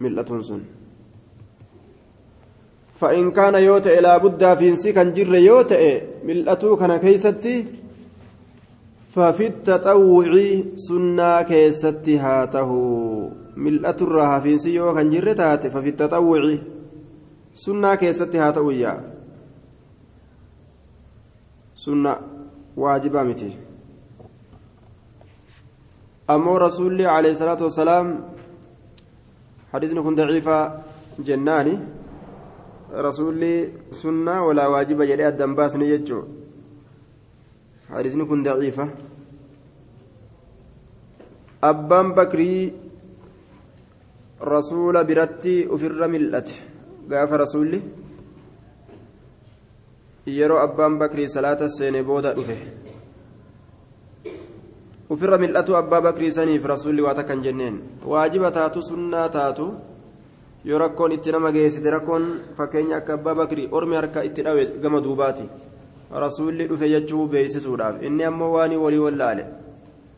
ملأة 0.00 0.30
سن. 0.48 0.62
فإن 2.94 3.30
كان 3.30 3.54
يوتئ 3.54 4.00
لا 4.00 4.18
بد 4.18 4.58
فينسي 4.58 4.92
كان 4.92 5.14
جر 5.14 5.34
يوتئ 5.34 6.02
ملأتو 6.24 6.76
كان 6.76 6.96
كيستي. 6.96 7.66
ففي 9.14 9.46
التطوع 9.46 10.30
سنة 10.76 11.42
كيستي 11.42 12.18
هاته. 12.18 12.70
الرها 13.56 14.40
فينسي 14.40 14.74
يو 14.74 14.94
كان 14.94 15.10
جر 15.10 15.32
تاتي 15.32 15.70
ففي 15.70 15.88
التطوع 15.88 16.58
سنة 17.54 17.94
كيستي 17.94 18.38
هاته 18.38 18.72
يا 18.72 18.92
سنة 21.74 22.12
واجبة 22.76 23.22
متي 23.22 23.50
أمو 26.30 26.56
رسول 26.56 26.98
عليه 27.06 27.32
الصلاة 27.32 27.62
والسلام 27.62 28.06
حديثنا 29.72 30.00
كن 30.02 30.14
ضعيفة 30.14 30.58
جناني 31.18 31.74
rasuulli 32.94 33.74
sunnaa 33.90 34.42
walaa 34.46 34.68
waajiba 34.68 35.06
jedhee 35.06 35.26
addan 35.26 35.54
baasne 35.58 35.86
jechuun 35.86 36.26
hadiisni 37.90 38.26
kun 38.26 38.44
daciifa. 38.44 38.88
Abbaan 41.62 42.14
bakrii 42.14 42.72
rasuula 44.44 45.04
biratti 45.04 45.66
ufirra 45.66 46.08
mil'ate. 46.08 46.54
Gaafa 47.08 47.36
rasuulli 47.36 47.80
yeroo 50.26 50.58
abbaan 50.58 50.98
bakrii 50.98 51.28
salaata 51.28 51.68
seene 51.68 52.02
booda 52.02 52.34
dhufe. 52.34 52.56
Ufirra 55.10 55.38
mil'atu 55.38 55.76
abbaa 55.76 56.00
bakrii 56.00 56.30
saniif 56.32 56.64
rasuulli 56.64 57.02
waa 57.02 57.14
takkan 57.14 57.42
jenneen. 57.42 57.80
Waajiba 58.04 58.50
taatu 58.50 58.82
sunnaa 58.82 59.28
taatu. 59.28 59.74
Yoo 60.64 60.78
rakkoon 60.78 61.12
itti 61.12 61.32
nama 61.32 61.52
geessite 61.52 61.90
rakkoon 61.90 62.24
fakkeenya 62.56 62.96
akka 62.96 63.14
abbaa 63.14 63.34
bakrii 63.34 63.68
ormi 63.72 63.96
harka 63.96 64.24
itti 64.24 64.42
dhawe 64.42 64.64
gama 64.82 65.00
duubaati. 65.00 65.44
Rasuulli 66.24 66.68
dhufe 66.68 66.88
jechuu 66.88 67.28
beeksisuudhaaf. 67.28 68.02
Inni 68.02 68.24
ammoo 68.24 68.52
waan 68.56 68.76
walii 68.76 68.98
wallaale. 69.06 69.44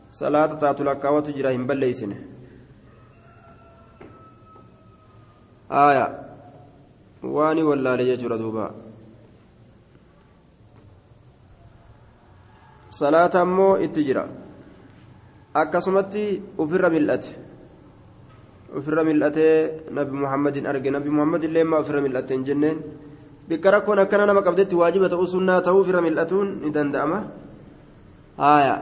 Salaata 0.09 0.55
taatu 0.55 0.83
lakkaawwatu 0.83 1.33
jira 1.35 1.51
hin 1.51 1.67
balleeysine 1.67 2.36
aaya 5.69 6.05
waan 7.23 7.59
wallaale 7.63 8.03
jechuudha 8.05 8.37
duuba. 8.37 8.73
Salaata 12.89 13.41
ammoo 13.41 13.77
itti 13.77 14.03
jira. 14.03 14.23
Akkasumatti 15.53 16.41
ufirra 16.57 16.89
mil'ate. 16.89 17.31
Ofirra 18.77 19.03
mil'atee 19.03 19.91
nabi 19.91 20.11
muhammadin 20.11 20.65
arge. 20.65 20.89
Nabi 20.89 21.09
muhammad 21.09 21.43
illee 21.43 21.63
maa 21.63 21.81
ofirra 21.83 22.01
mil'atte 22.01 22.33
hin 22.33 22.45
jenneen. 22.45 22.77
Bikka 23.47 23.71
rakkoon 23.71 23.99
akkana 23.99 24.25
nama 24.25 24.41
qabdetti 24.41 24.75
waajiba 24.75 25.09
ta'uu 25.09 25.27
sunnaa 25.27 25.61
ta'uu 25.61 25.81
ofirra 25.83 26.01
mil'atuun 26.01 26.63
ni 26.63 26.71
danda'ama. 26.71 27.19
Haaya 28.37 28.75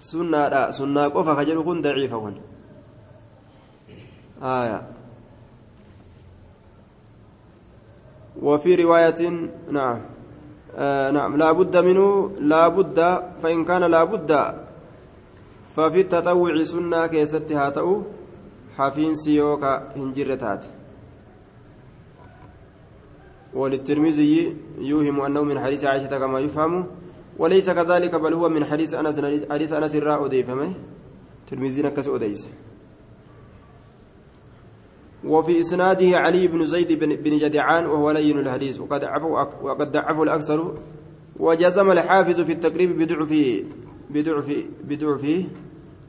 sunnaadha. 0.00 0.72
Sunnaa 0.72 1.10
qofa 1.10 1.36
ka 1.36 1.44
jedhu 1.44 1.64
kun 1.64 1.82
daciifa 1.82 2.18
kun. 2.18 2.36
Haaya 4.40 4.93
وفي 8.42 8.74
رواية 8.74 9.50
نعم 9.70 10.00
آه 10.76 11.10
نعم 11.10 11.36
لا 11.36 11.52
بد 11.52 11.76
منه 11.76 12.30
لا 12.38 12.68
بد 12.68 12.98
فإن 13.42 13.64
كان 13.64 13.82
لا 13.84 14.04
بد 14.04 14.54
ففي 15.74 16.00
التطوع 16.00 16.62
سنة 16.62 17.06
كيستها 17.06 17.70
تأو 17.70 18.02
حفينسي 18.76 19.34
يوكا 19.36 19.92
هنجر 19.96 20.34
تات. 20.34 20.64
وللترمذي 23.54 24.56
يوهم 24.78 25.20
أنه 25.20 25.42
من 25.42 25.58
حديث 25.58 25.84
عائشة 25.84 26.18
كما 26.18 26.40
يفهم 26.40 26.86
وليس 27.38 27.70
كذلك 27.70 28.14
بل 28.14 28.32
هو 28.34 28.48
من 28.48 28.64
حديث 28.64 28.94
أنس 28.94 29.20
حديث 29.50 29.72
أنس 29.72 29.94
الراء 29.94 30.26
أديفمه 30.26 30.72
ترمذي 31.50 31.82
نكس 31.82 32.08
أديس 32.08 32.48
وفي 35.26 35.60
إسناده 35.60 36.18
علي 36.18 36.48
بن 36.48 36.66
زيد 36.66 36.92
بن 36.98 37.38
جدعان 37.38 37.86
وهو 37.86 38.10
لين 38.10 38.38
الحديث. 38.38 38.80
وقد 38.80 39.04
عفوا 39.04 39.42
وقد 39.62 39.92
ضعفه 39.92 40.22
الأكثر. 40.22 40.78
وجزم 41.40 41.90
الحافظ 41.90 42.40
في 42.40 42.52
التقريب 42.52 42.98
بضعفه 42.98 43.64
بضعفه 44.10 44.64
بضعفه 44.84 45.44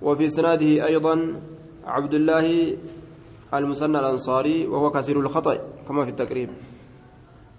وفي 0.02 0.26
إسناده 0.26 0.86
أيضا 0.88 1.42
عبد 1.86 2.14
الله 2.14 2.78
المثنى 3.54 4.00
الأنصاري 4.00 4.68
وهو 4.68 4.92
كثير 4.92 5.20
الخطأ 5.20 5.58
كما 5.88 6.06
في 6.06 6.12
التقريب. 6.12 6.50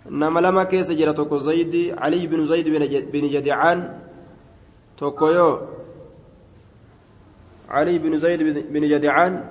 إنما 0.08 0.40
لما 0.40 0.64
كيس 0.64 0.90
جرى 0.90 1.14
زيد 1.38 1.94
علي 1.98 2.26
بن 2.26 2.44
زيد 2.44 2.68
بن 3.12 3.28
جدعان. 3.28 4.00
توكويو 4.96 5.60
علي 7.68 7.98
بن 7.98 8.16
زيد 8.16 8.42
بن 8.72 8.88
جدعان. 8.88 9.44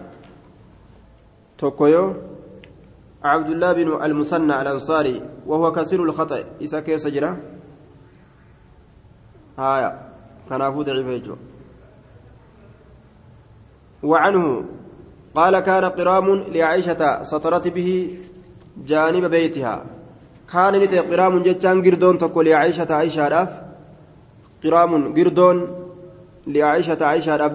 توكويو 1.58 2.13
عبد 3.24 3.50
الله 3.50 3.74
بن 3.74 4.04
المثنى 4.04 4.62
الأنصاري 4.62 5.22
وهو 5.46 5.72
كثير 5.72 6.04
الخطأ 6.04 6.44
إسا 6.63 6.80
كيس 6.80 7.08
جرى 7.08 7.38
هايا 9.60 9.89
كان 10.50 10.62
أبو 10.62 10.82
ضعيف 10.84 11.32
وعنه 14.04 14.65
قال 15.36 15.60
كان 15.60 15.86
قرام 15.86 16.28
لعائشة 16.56 17.24
سطرت 17.24 17.68
به 17.68 18.18
جانب 18.86 19.26
بيتها 19.26 19.86
كان 20.54 20.74
نتي 20.82 21.00
قرام 21.00 21.41
جتان 21.41 21.82
قردون 21.86 22.18
تقول 22.18 22.46
لعائشة 22.46 22.94
عائشة 22.94 23.28
راف 23.28 23.52
قرام 24.63 25.13
قردون 25.13 25.58
لعائشة 26.48 27.06
عائشة 27.06 27.36
راف 27.36 27.52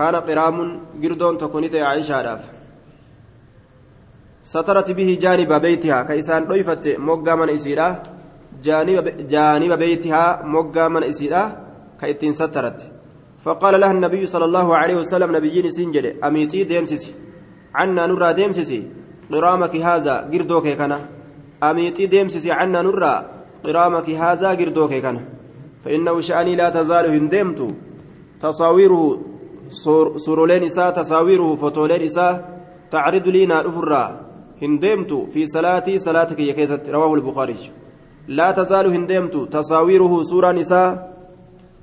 نتي 0.00 0.20
كان 0.20 0.38
قرام 0.38 0.80
قردون 1.02 1.38
تقول 1.38 1.64
نتي 1.64 1.80
عائشة 1.82 2.22
راف. 2.22 2.44
سطرت 4.42 4.90
به 4.90 5.18
جانب 5.20 5.52
بيتها 5.52 6.02
كيسان 6.02 6.44
ضيفت 6.44 6.88
موقع 6.98 7.34
من 7.34 7.48
إسيرا 7.48 8.02
جانب 8.62 9.28
جانب 9.28 9.72
بيتها 9.78 10.42
موقع 10.44 10.88
من 10.88 11.02
إسيرا 11.02 11.42
كيتين 12.00 12.32
سترت. 12.32 12.80
فقال 13.44 13.80
لها 13.80 13.92
النبي 13.92 14.26
صلى 14.26 14.44
الله 14.44 14.76
عليه 14.76 14.96
وسلم 14.96 15.36
نبيين 15.36 15.70
سنجل 15.70 16.24
أميتي 16.24 16.64
ديمسسي 16.64 17.12
عنا 17.74 18.06
نرى 18.06 18.32
ديمسسي 18.32 18.80
قرامك 19.32 19.76
هذا 19.76 20.14
قردوك 20.32 20.68
كنا. 20.68 20.98
أميتي 21.62 22.06
ديمسسي 22.06 22.52
عنا 22.52 22.82
نرى 22.82 23.14
قرامك 23.64 24.10
هذا 24.10 24.48
قردوك 24.48 24.94
كنا. 24.94 25.22
فإنه 25.84 26.20
شأني 26.20 26.56
لا 26.56 26.68
تزال 26.70 27.06
هندمت 27.06 27.60
تصاويره 28.40 29.29
سرولين 30.16 30.62
إساء 30.62 30.90
تصاويره 30.90 31.56
فتولين 31.56 32.02
إساء 32.02 32.60
تعرض 32.90 33.28
لي 33.28 33.46
نارفرا 33.46 34.20
هندمت 34.62 35.12
في 35.32 35.46
صلاتي 35.46 35.98
صلاتك 35.98 36.38
يكيست 36.38 36.88
رواه 36.88 37.14
البخاري 37.14 37.56
لا 38.28 38.50
تزال 38.50 38.86
هندمت 38.86 39.36
تصاويره 39.36 40.22
سورة 40.22 40.52
نساء 40.52 40.90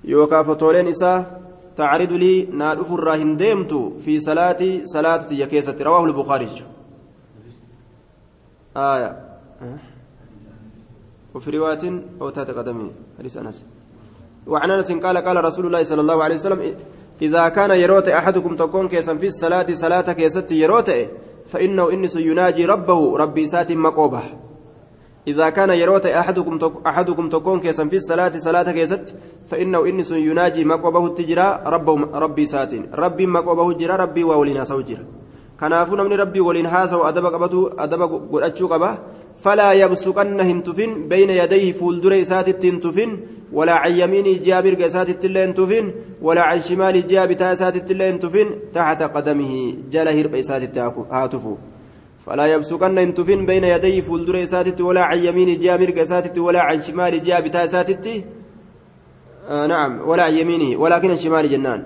يوكا 0.03 0.43
فتولين 0.43 0.87
إساء 0.87 1.41
تعرض 1.77 2.11
لي 2.11 2.33
نار 2.51 2.81
أفر 2.81 3.15
هندمت 3.15 3.73
في 4.03 4.19
صلاتي 4.19 4.85
صلاتي 4.85 5.39
يكيست 5.39 5.81
رواه 5.81 6.05
البخاري 6.05 6.49
آية 8.77 9.11
وفي 11.35 11.49
رواية 11.57 11.83
أو 12.21 12.29
تات 12.29 12.49
قدمي 12.51 12.91
حديث 13.19 13.37
أنس 13.37 13.65
وعن 14.47 14.71
أنس 14.71 14.91
قال 14.91 15.17
قال 15.17 15.43
رسول 15.43 15.65
الله 15.65 15.83
صلى 15.83 16.01
الله 16.01 16.23
عليه 16.23 16.35
وسلم 16.35 16.75
إذا 17.21 17.49
كان 17.49 17.71
يروت 17.71 18.07
أحدكم 18.07 18.55
تكون 18.55 18.87
كيسا 18.87 19.15
في 19.15 19.27
الصلاة 19.27 19.67
صلاة 19.73 20.13
كيست 20.13 20.51
يروت 20.51 20.91
فإنه 21.47 21.91
إنس 21.93 22.15
يناجي 22.15 22.65
ربه 22.65 23.17
ربي 23.17 23.45
سات 23.45 23.71
مقوبة. 23.71 24.23
إذا 25.27 25.49
كان 25.49 25.69
يروت 25.69 26.05
أحدكم 26.05 26.59
أحدكم 26.87 27.29
تكون 27.29 27.59
كيسا 27.59 27.85
في 27.87 27.95
الصلاة 27.95 28.33
صلاة 28.37 28.71
كيست 28.71 29.15
فإنه 29.49 29.85
إنس 29.85 30.11
يناجي 30.11 30.65
مقوبه 30.65 31.05
التجرى 31.05 31.63
ربه 31.65 31.93
ربي 32.23 32.45
ساتين 32.45 32.83
ربي 32.93 33.25
مقوبه 33.25 33.73
جرى 33.73 33.95
ربي 33.95 34.23
وولنا 34.23 34.63
سوجر 34.63 34.99
كنافو 35.59 35.95
نمني 35.95 36.15
ربي 36.15 36.39
ولين 36.39 36.65
هاسا 36.65 36.95
وأدب 36.95 37.25
قبته 37.25 37.69
أدب 37.83 38.01
قرأتشو 38.31 38.67
قبه 38.67 38.97
فلا 39.43 39.73
يبسقن 39.73 40.39
هنتفن 40.39 41.07
بين 41.07 41.29
يديه 41.29 41.71
فولدر 41.71 42.21
إسات 42.21 42.47
التنتفن 42.47 43.11
ولا 43.53 43.73
عن 43.73 43.91
يمينه 43.91 44.43
جابر 44.43 44.85
إسات 44.85 45.09
التلين 45.09 45.53
تفن 45.53 45.91
ولا 46.21 46.41
عن 46.41 46.61
شماله 46.61 46.99
جابتا 46.99 47.53
إسات 47.53 47.75
التلين 47.75 48.19
تفن 48.19 48.47
تحت 48.73 49.03
قدمه 49.03 49.73
جل 49.91 50.07
هرب 50.07 50.35
إسات 50.35 50.77
هاتفو. 51.11 51.55
فلا 52.25 52.45
يبسقن 52.45 52.97
انتفن 52.97 53.45
بين 53.45 53.63
يدي 53.63 54.01
فولدر 54.01 54.43
إساتت 54.43 54.81
ولا 54.81 55.03
عن 55.03 55.17
يمين 55.17 55.59
جامر 55.59 55.93
إساتت 55.97 56.37
ولا 56.37 56.61
عن 56.61 56.81
شمال 56.81 57.21
جاء 57.21 57.41
بتا 57.41 57.65
إساتت 57.65 58.23
آه 59.49 59.67
نعم 59.67 60.01
ولا 60.09 60.23
عن 60.23 60.33
يمينه 60.33 60.79
ولكن 60.79 61.11
الشمال 61.11 61.49
جنان. 61.49 61.85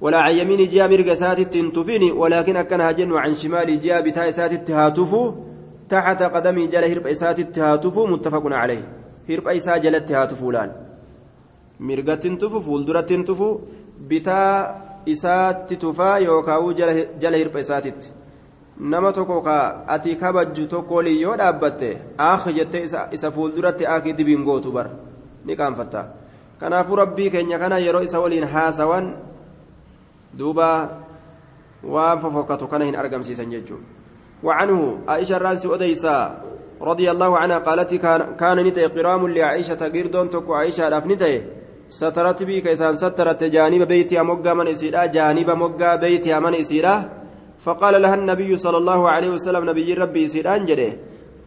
ولا 0.00 0.18
عن 0.18 0.34
يمين 0.34 0.68
جامر 0.68 1.12
إساتت 1.12 1.56
انتفن 1.56 2.10
ولكن 2.10 2.56
أكنها 2.56 2.90
جن 2.92 3.12
عن 3.12 3.34
شمال 3.34 3.80
جاء 3.80 4.02
بتا 4.02 4.28
إساتت 4.28 4.70
هاتفو. 4.70 5.34
تحت 5.88 6.22
قدمي 6.22 6.66
جل 6.66 6.84
هرب 6.84 7.06
إسات 7.06 7.38
التهاتف 7.38 7.98
متفق 7.98 8.42
عليه. 8.46 9.01
هرب 9.32 9.48
إسا 9.48 9.76
جل 9.76 9.94
التهاتف 9.94 10.42
لأن 10.42 10.70
مرقة 11.80 12.24
تفو 12.40 12.60
فولدرة 12.60 13.10
تفو 13.28 13.48
بتا 14.08 14.42
إسات 15.08 15.72
تفا 15.72 16.10
يوكاو 16.16 16.72
جل 17.22 17.34
هرب 17.40 17.56
إسات 17.56 17.86
nama 18.72 19.12
tokko 19.12 19.44
ka 19.44 19.84
ati 19.86 20.16
kabajju 20.16 20.64
tokko 20.66 20.94
waliin 20.94 21.20
yoo 21.20 21.36
dhaabbatte 21.36 22.16
aakhi 22.18 22.54
jettee 22.56 22.82
isa 22.88 23.30
fuulduratti 23.30 23.86
aakii 23.86 24.16
dibiin 24.16 24.42
gootu 24.48 24.72
bar 24.72 24.88
ni 25.44 25.54
qaanfatta 25.54 26.02
kanaafuu 26.58 26.96
rabbii 26.96 27.30
keenya 27.30 27.58
kana 27.62 27.78
yeroo 27.78 28.02
isa 28.02 28.20
waliin 28.24 28.48
haasawan 28.48 29.12
duuba 30.38 30.68
waan 31.84 32.20
fofokkatu 32.24 32.66
kana 32.66 32.88
hin 32.88 32.96
argamsiisan 32.96 33.52
jechuudha 33.54 34.02
وعنه 34.42 34.98
عائشة 35.08 35.36
الرانسي 35.36 35.74
أديسا 35.74 36.42
رضي 36.90 37.10
الله 37.10 37.30
عنها 37.38 37.58
قالت 37.58 37.94
كان 38.40 38.58
نتي 38.66 38.84
قرام 38.86 39.22
لعائشة 39.28 39.82
قردون 39.94 40.30
تكو 40.30 40.54
عائشة 40.54 40.88
رافنتي 40.88 41.34
سترت 41.88 42.42
بي 42.42 42.60
كيسان 42.60 42.94
سترت 43.02 43.44
جانب 43.44 43.82
بيتها 43.88 44.22
مقا 44.22 44.52
من 44.54 44.68
إسيرا 44.68 45.06
جانب 45.06 45.48
مقا 45.50 45.96
بيتها 45.96 46.40
من 46.44 46.54
إسيرا. 46.54 47.22
فقال 47.64 48.02
لها 48.02 48.14
النبي 48.14 48.56
صلى 48.56 48.76
الله 48.76 49.10
عليه 49.10 49.30
وسلم 49.30 49.70
نبي 49.70 49.94
ربي 49.94 50.28
سيران 50.28 50.66
جده 50.66 50.92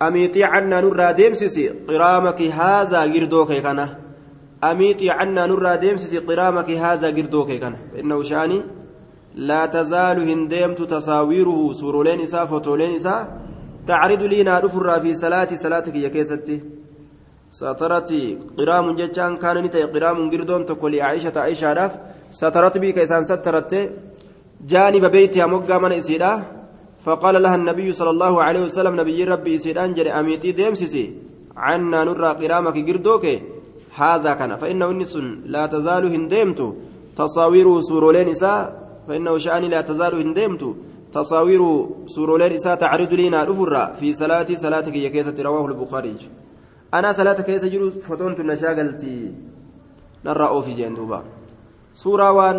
أميتي 0.01 0.43
عنا 0.43 0.81
نرى 0.81 1.13
ديمسسي 1.13 1.69
قرامك 1.89 2.41
هذا 2.41 3.01
قردوك 3.13 3.51
كنا 3.65 3.85
أميتي 4.63 5.09
عنا 5.09 5.45
نرى 5.45 5.77
ديمسسي 5.77 6.17
قرامك 6.17 6.69
هذا 6.69 7.07
قردوك 7.07 7.51
كنا 7.51 7.77
إنه 7.99 8.23
شأني 8.29 8.59
لا 9.35 9.65
تزال 9.65 10.17
هنديمت 10.29 10.81
تصاويره 10.81 11.73
سورولين 11.79 12.21
إساء 12.21 12.45
فوتولين 12.45 12.95
إساء 12.95 13.44
تعرض 13.87 14.21
لي 14.31 14.43
نادفر 14.43 14.99
في 15.03 15.11
صلاة 15.23 15.49
صلاتك 15.63 15.95
يا 15.95 16.09
كيستي 16.09 16.57
سترتي 17.59 18.23
قرام 18.57 18.85
جتان 18.99 19.37
كان 19.37 19.57
نتي 19.63 19.83
قرام 19.93 20.17
قردون 20.31 20.65
تقولي 20.65 21.01
عائشة 21.01 21.35
عائشة 21.43 21.91
سترت 22.39 22.77
بي 22.77 22.91
كيسان 22.91 23.23
سترت. 23.23 23.73
جانب 24.71 25.05
بيتها 25.15 25.45
مقا 25.45 25.77
من 25.77 25.91
إسيدا 25.91 26.31
فقال 27.05 27.35
لها 27.43 27.55
النبي 27.55 27.93
صلى 27.93 28.09
الله 28.15 28.33
عليه 28.43 28.61
وسلم 28.67 28.93
نبي 29.01 29.23
ربي 29.23 29.55
إسيدان 29.55 29.93
جري 29.93 30.11
أميتي 30.19 30.51
ديمسسي 30.51 31.05
عنا 31.57 32.03
نرى 32.07 32.29
قرامك 32.41 32.77
قردوك. 32.87 33.25
هذا 34.01 34.31
كان. 34.39 34.51
فإنه 34.61 34.87
إنس 34.91 35.15
لا 35.53 35.63
تزال 35.73 36.03
هنديمت 36.15 36.59
تصاوير 37.17 37.67
سورولين 37.89 38.29
إساء 38.35 38.59
فإنه 39.07 39.37
شأني 39.37 39.67
لا 39.73 39.81
تزال 39.81 40.13
هنديمت 40.21 40.63
تصاوير 41.15 41.61
سورولين 42.15 42.51
إساء 42.59 42.75
تعرض 42.75 43.13
لنا 43.13 43.43
الأفرة 43.43 43.83
في 43.99 44.13
صلاة 44.13 44.49
صلاتك 44.63 44.95
يا 44.95 45.09
كيسة 45.09 45.37
رواه 45.47 45.65
البخاري 45.71 46.15
أنا 46.93 47.09
صلاة 47.19 47.39
كيسة 47.47 47.67
جلو 47.73 48.03
فتونت 48.07 48.39
نشاغلتي 48.49 49.15
نرى 50.25 50.47
أوفي 50.47 50.73
جندوبا 50.79 51.19
سورة 52.03 52.31
وان 52.31 52.57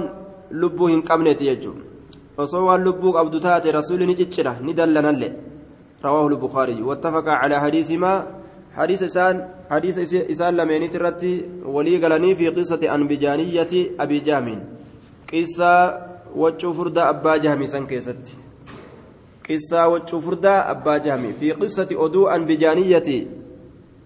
lubbuu 0.50 0.86
hin 0.86 1.02
qabneeti 1.02 1.44
jechuun 1.48 1.82
osoo 2.38 2.66
waan 2.66 2.84
lubbuu 2.84 3.12
qabdu 3.16 3.40
taate 3.46 3.72
rasuulli 3.78 4.06
ni 4.06 4.14
ciccira 4.14 4.52
ni 4.62 4.74
dallanallee 4.78 5.32
rawaahu 6.04 6.30
lbukaarii 6.34 6.86
wattafaqa 6.90 7.40
calaa 7.40 7.60
hadiisimaa 7.64 8.24
hadiisa 8.78 9.10
isaan 9.10 9.42
hadiisa 9.68 10.06
isaan 10.34 10.56
lameenitti 10.60 10.96
irratti 11.00 11.32
walii 11.76 11.98
galanii 11.98 12.34
fi 12.38 12.54
qissati 12.58 12.92
anbijaaniyyati 12.96 13.86
abii 13.98 14.20
jahmiin 14.30 14.60
qissaa 15.26 15.82
waccuu 16.42 16.74
furdaa 16.80 17.08
abbaa 17.14 17.38
jahmii 17.38 18.45
fi 21.40 21.54
qissati 21.60 21.98
oduu 22.06 22.26
anbijaaniyyati 22.36 23.18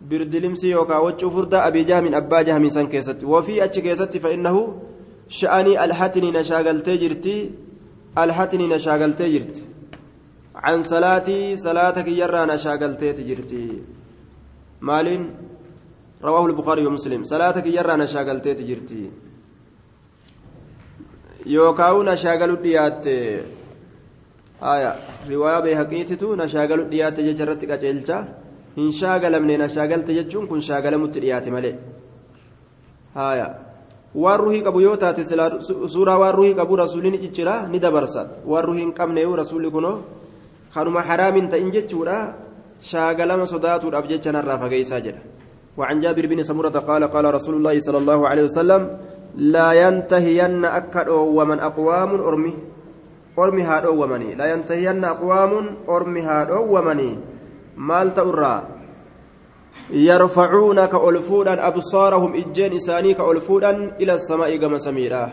birdilimsi 0.09 0.71
yookaan 0.71 1.03
waccuu 1.07 1.31
furdaa 1.31 1.65
abii 1.69 1.85
jahmiin 1.91 2.15
abbaa 2.15 2.43
jahmii 2.45 2.71
san 2.71 2.89
keessatti 2.89 3.27
wafii 3.27 3.61
achi 3.67 3.83
keessatti 3.83 4.21
fa'innahu 4.21 4.63
sha'anii 5.41 5.77
alhatini 5.77 6.31
na 6.37 6.43
shaagaltee 6.51 6.99
jirti 7.03 7.37
alhatini 8.17 8.67
na 8.69 8.79
shaagaltee 8.79 9.31
jirti 9.35 9.63
can 10.65 10.83
salaatii 10.83 11.57
salaata 11.57 12.03
kiyyarraa 12.03 12.47
na 12.47 12.59
shaagalteeti 12.59 13.25
jirti 13.31 13.63
maaliin 14.81 15.25
رواه 16.25 16.47
البخاري 16.47 16.87
ومسلم 16.87 17.25
صلاة 17.25 17.61
كيرا 17.61 17.97
نشاغلتي 17.97 18.55
تجرتي 18.55 19.11
يوكاو 21.47 22.03
نشاغلو 22.03 22.55
ديات 22.55 23.05
آية 24.63 24.93
رواية 25.31 25.61
بهقيتتو 25.65 26.35
نشاغلو 26.41 26.83
ديات 26.93 27.17
ججرت 27.21 27.63
قجلجا 27.71 28.19
إن 28.79 28.91
شاغل 29.01 29.35
من 29.43 29.51
نشاغلت 29.63 30.09
ججون 30.19 30.45
كن 30.51 30.61
شاغل 30.69 30.95
متديات 30.99 31.49
ملي 31.49 31.73
آية 33.17 33.49
waan 34.15 34.41
ruhii 34.43 34.63
qabu 34.67 34.81
yoo 34.83 34.97
taate 34.99 35.23
suuraa 35.95 36.19
waan 36.19 36.35
ruhii 36.35 36.55
qabu 36.59 36.75
rasuulli 36.83 37.11
ni 37.15 37.19
ciccira 37.23 37.55
ni 37.71 37.79
dabarsa 37.79 38.43
waan 38.51 38.65
ruhii 38.69 38.83
hin 38.83 38.93
qabne 38.93 39.23
rasuulli 39.43 39.71
kunoo 39.71 40.03
kanuma 40.75 41.07
haraamin 41.09 41.47
ta'in 41.49 41.71
jechuudha 41.71 42.17
shaagalama 42.91 43.47
sodaatuudhaaf 43.47 44.09
jecha 44.11 44.35
narraa 44.35 44.59
fageessaa 44.59 45.01
jedha 45.07 45.23
وعن 45.79 46.01
جابر 46.01 46.27
بن 46.27 46.43
سمرة 46.43 46.77
قال 46.83 47.05
قال 47.05 47.35
رسول 47.35 47.55
الله 47.55 47.79
صلى 47.81 47.99
الله 47.99 48.21
عليه 48.29 48.45
وسلم 48.51 48.83
لا 49.55 49.73
ينتهين 49.73 50.65
أكد 50.65 51.09
ومن 51.09 51.59
أقوام 51.61 52.11
أرمي 52.21 52.55
أرمي 53.39 53.63
هاد 53.63 53.87
ومني 53.87 54.35
لا 54.35 54.53
ينتهين 54.53 55.05
أقوام 55.05 55.53
أرمي 55.89 56.21
هاد 56.21 56.51
ومني 56.51 57.19
مال 57.77 58.15
تأرى 58.15 58.57
يرفعون 59.91 60.87
كألفودا 60.87 61.67
أبصارهم 61.69 62.35
إجين 62.35 62.73
إساني 62.75 63.15
كألفودا 63.15 63.71
إلى 64.01 64.15
السماء 64.15 64.57
كما 64.57 64.79
سميرا 64.79 65.25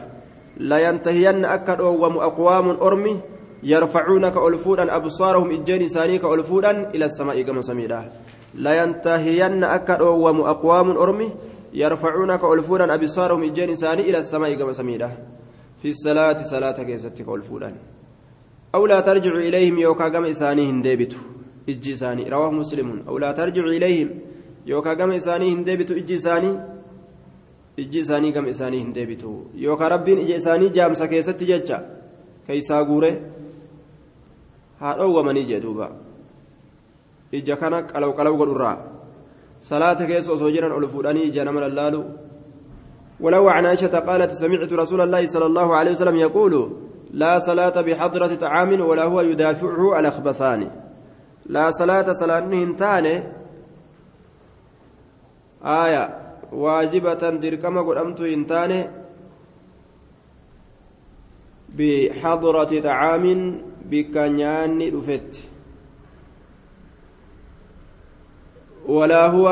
لا 0.57 0.77
ينتهين 0.89 1.45
أكد 1.45 1.81
أقوام 1.81 2.69
أرمي 2.69 3.21
يرفعون 3.63 4.29
كألفودا 4.29 4.95
أبصارهم 4.95 5.51
إجين 5.51 5.81
إساني 5.81 6.17
كألفودا 6.17 6.71
إلى 6.89 7.05
السماء 7.05 7.41
كما 7.41 7.61
سميرا 7.61 8.05
لا 8.53 8.83
ينتهين 8.83 9.63
أكد 9.63 10.01
أقوام 10.01 10.97
أرمي 10.97 11.31
يرفعون 11.73 12.35
كألفودا 12.35 12.93
أبصارهم 12.93 13.43
إجين 13.43 13.69
إساني 13.69 14.01
إلى 14.01 14.17
السماء 14.17 14.53
كما 14.53 14.73
سميرا 14.73 15.11
في 15.87 15.91
الصلاة 15.95 16.43
صلاة 16.43 16.77
كيستك 16.83 17.25
كألفودا 17.25 17.71
أو 18.75 18.85
لا 18.91 18.99
ترجع 18.99 19.33
إليهم 19.47 19.79
يوكا 19.79 20.07
كما 20.09 20.29
إساني 20.29 20.63
هندبتو 20.69 21.19
إجي 21.69 21.93
إساني 21.93 22.23
رواه 22.29 22.51
مسلم 22.51 22.89
أو 23.07 23.15
لا 23.23 23.31
ترجع 23.31 23.63
إليهم 23.77 24.09
isaanii 25.15 25.49
hin 25.49 25.65
deebitu 25.65 25.97
ijji 25.97 26.13
isaanii 26.13 26.55
ijji 27.77 27.99
isaanii 27.99 28.31
gama 28.31 28.49
isaanii 28.49 28.79
hin 28.79 28.93
deebitu 28.95 29.29
yookaan 29.55 29.91
rabbiin 29.91 30.19
ija 30.19 30.35
isaanii 30.35 30.69
jaamsa 30.77 31.07
keessatti 31.07 31.45
jecha 31.51 31.77
keeysaa 32.47 32.83
guure 32.89 33.11
haa 34.79 34.93
dhoowwamanii 34.97 35.45
jee 35.51 35.61
duuba 35.65 35.87
ija 37.31 37.55
kana 37.61 37.81
qalaw 37.93 38.11
qalaw 38.17 38.35
godhurraa 38.41 38.77
salaata 39.69 40.09
keessa 40.11 40.35
osoo 40.35 40.51
jiran 40.55 40.75
ol 40.79 40.87
fuudhanii 40.93 41.27
ija 41.29 41.45
nama 41.45 41.63
lallaalu 41.65 42.03
ولو 43.19 43.49
عن 43.49 43.65
عائشة 43.65 43.99
قالت 43.99 44.31
سمعت 44.31 44.73
رسول 44.73 45.01
الله 45.01 45.25
صلى 45.25 45.45
الله 45.45 45.75
عليه 45.75 45.91
وسلم 45.91 46.15
يقول 46.15 46.73
لا 47.11 47.39
صلاة 47.39 47.81
بحضرة 47.81 48.35
طعام 48.35 48.81
ولا 48.81 49.03
هو 49.03 49.21
يدافعه 49.21 49.95
على 49.95 50.11
خبثان 50.11 50.71
لا 51.45 51.71
صلاة 51.71 52.13
صلاة 52.13 52.39
هنتانه 52.39 53.33
آية 55.63 56.03
واجبة 56.51 57.13
دركما 57.29 57.81
قدمت 57.81 58.21
إنتان 58.21 58.91
بحضرة 61.69 62.79
طعام 62.79 63.25
بكنيان 63.85 64.95
رفت 64.95 65.39
ولا 68.87 69.27
هو 69.27 69.47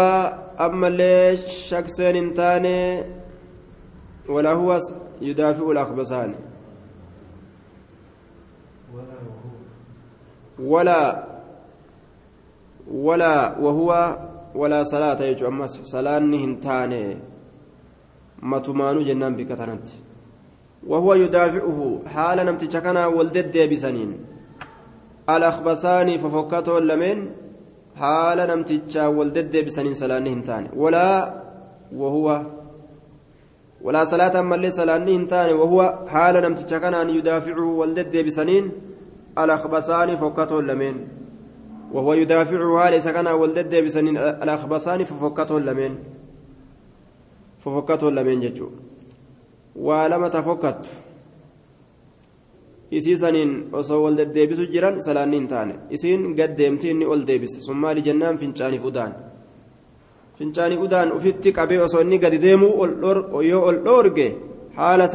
أما 0.60 0.88
ليش 0.88 1.40
شخصين 1.70 2.16
إنتان 2.16 2.66
ولا 4.30 4.52
هو 4.54 4.80
يدافع 5.22 5.72
الأخبثان 5.72 6.36
ولا 10.60 11.24
ولا 12.92 13.58
وهو 13.60 14.18
ولا 14.56 14.84
صلاة 14.84 15.22
يجو 15.22 15.48
أمس 15.48 15.74
صلاة 15.84 16.20
هنتاني 16.20 17.18
متمانو 18.42 19.02
جنان 19.02 19.36
بكتنت 19.36 19.88
وهو 20.88 21.14
يدافعه 21.14 21.80
حال 22.14 22.38
نمتي 22.46 22.68
كنا 22.68 23.08
ولدد 23.08 23.56
بسنين 23.72 24.12
الأخبثان 25.30 26.18
ففكته 26.18 26.80
لمن 26.80 27.18
حال 27.96 28.38
نمتي 28.50 29.08
ولدد 29.08 29.66
بسنين 29.66 29.94
صلاة 29.94 30.20
هنتاني 30.20 30.70
ولا 30.76 31.10
وهو 31.96 32.28
ولا 33.86 34.02
صلاة 34.06 34.36
اللي 34.56 34.70
صلاة 34.80 34.98
هنتاني 34.98 35.54
وهو 35.54 35.80
حال 36.14 36.36
نمتي 36.44 36.80
كنا 36.80 37.02
يدافعه 37.18 37.68
ولدد 37.80 38.16
بسنين 38.26 38.66
الأخبثان 39.44 40.10
فكته 40.22 40.62
لمن 40.70 40.96
وهو 41.94 42.14
يدافعها 42.14 42.92
ليس 42.92 43.08
كان 43.08 43.28
ولد 43.28 43.76
بسن 43.86 44.08
الأخبثان 44.18 45.00
ففكته 45.10 45.60
لمن 45.60 45.94
ففكته 47.64 48.12
لمن 48.12 48.40
ججو. 48.40 48.70
ولما 49.76 50.28
تفكت 50.28 50.86
isii 52.92 53.18
saniin 53.18 53.52
osoo 53.74 54.04
wal 54.04 54.18
deddeebisu 54.18 54.66
jiran 54.74 55.02
salaanni 55.02 55.38
hin 55.38 55.48
taane 55.54 55.74
isiin 55.96 56.36
gad 56.38 56.52
deemti 56.58 56.90
inni 56.94 57.06
ol 57.06 57.26
deebise 57.28 57.60
fincaanii 60.40 60.78
udaan 60.88 61.12
ufitti 61.18 61.54
qabee 61.54 61.80
osoo 61.86 62.02
inni 62.02 62.20
gadi 62.20 62.42
deemuu 62.46 62.74
yoo 63.52 63.64
ol 63.70 63.80
dhoorge 63.88 64.28
haala 64.76 65.08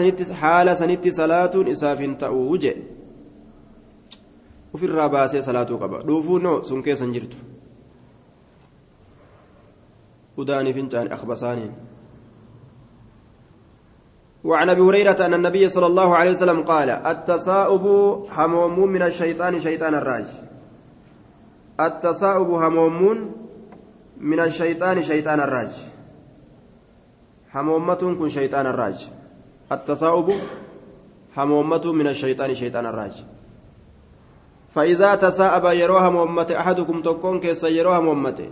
sanitti 0.74 1.12
salaatuun 1.12 1.68
isaaf 1.74 1.98
hin 2.06 2.16
ta'uu 2.16 2.56
je 2.64 2.72
ufirraa 4.74 5.08
baasee 5.08 5.42
salaatuu 5.42 5.78
qaba 5.78 6.02
dhuufuu 6.08 6.38
noo 6.38 6.62
sun 6.62 6.82
keessa 6.82 7.06
jirtu 7.16 7.36
udaanii 10.36 10.76
fincaanii 10.80 11.16
akbasaaniin 11.18 11.72
وعن 14.44 14.68
ابي 14.70 14.80
هريره 14.80 15.26
ان 15.26 15.34
النبي 15.34 15.68
صلى 15.68 15.86
الله 15.86 16.16
عليه 16.16 16.30
وسلم 16.30 16.62
قال 16.62 16.90
التثاؤب 16.90 17.84
هموم 18.36 18.88
من 18.88 19.02
الشيطان 19.02 19.60
شيطان 19.60 19.94
الراج 19.94 20.26
التثاؤب 21.80 22.50
هموم 22.50 23.30
من 24.20 24.40
الشيطان 24.40 25.02
شيطان 25.02 25.40
الراج. 25.40 25.72
همومة 27.54 28.16
كن 28.18 28.28
شيطان 28.28 28.66
الراج. 28.66 29.08
التثاؤب 29.72 30.28
همومة 31.36 31.92
من 31.92 32.06
الشيطان 32.06 32.54
شيطان 32.54 32.86
الراج. 32.86 33.24
فإذا 34.74 35.14
تثاءب 35.14 35.64
يروها 35.64 36.08
همومة 36.08 36.56
أحدكم 36.60 37.02
تكون 37.02 37.40
كيس 37.40 37.64
يروها 37.64 37.98
همومته 37.98 38.50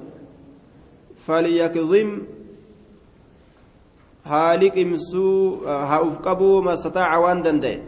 فليكظم 1.27 2.21
haali 4.29 4.71
qimsuu 4.71 5.65
haa 5.67 6.01
uf 6.05 6.21
qabuu 6.21 6.63
mastataaca 6.63 7.21
waan 7.25 7.43
danda'e 7.43 7.81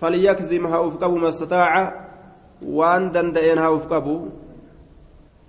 falyakzim 0.00 0.66
haa 0.66 0.82
uf 0.86 0.98
qabu 0.98 1.18
mastataaca 1.18 1.82
waan 2.62 3.12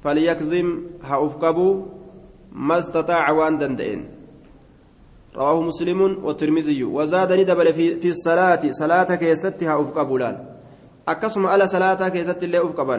haa 0.03 1.19
uf 1.25 1.33
qabu 1.39 1.67
mastataaca 2.51 3.33
waan 3.33 3.59
danda'een 3.59 4.19
رواه 5.29 5.61
مسلم 5.61 6.25
والترمذي 6.25 6.83
وزاد 6.83 7.29
ندبل 7.33 7.67
في, 7.73 7.85
في 8.01 8.09
الصلاة 8.09 8.63
صلاة 8.81 9.15
كيستها 9.15 9.73
أفقب 9.81 10.09
لال 10.13 10.35
أكسم 11.07 11.45
على 11.45 11.67
صلاة 11.67 12.01
كيست 12.09 12.43
اللي 12.43 12.59
أفقبا 12.65 12.97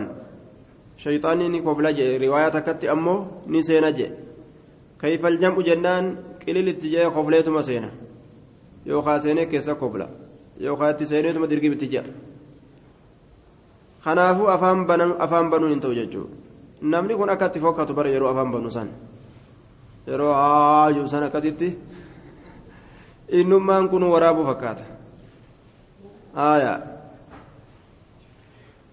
شيطاني 0.96 1.48
نكوف 1.48 1.78
لجي 1.80 2.16
رواية 2.16 2.56
كت 2.66 2.84
أمه 2.84 3.16
نسينجي 3.50 4.08
كيف 5.00 5.26
الجمع 5.26 5.56
جنان 5.60 6.04
jee 6.46 7.10
kofleetuma 7.14 7.62
seena 7.62 7.88
yookaan 8.86 9.20
seenee 9.20 9.46
keessa 9.46 9.74
kofla 9.74 10.08
yookaan 10.60 10.90
itti 10.90 11.06
seeneetuma 11.06 11.46
dirgibitti 11.50 11.88
jea 11.92 12.04
kanaafuu 14.04 14.48
afaan 14.48 15.50
banuun 15.50 15.70
hin 15.70 15.80
ta'u 15.80 15.94
jechuudha 15.94 16.49
namni 16.82 17.14
kun 17.16 17.30
akka 17.30 17.46
itti 17.46 17.60
fokkatu 17.60 17.94
bara 17.94 18.10
yeroo 18.10 18.30
afaan 18.30 18.52
banu 18.52 18.70
san 18.70 18.88
yeroo 20.06 20.32
haayuu 20.34 21.08
san 21.08 21.22
akkasitti 21.22 21.68
innummaan 23.28 23.88
kun 23.88 24.02
waraabuu 24.12 24.46
fakkaata 24.46 24.84
aayaa 26.46 26.78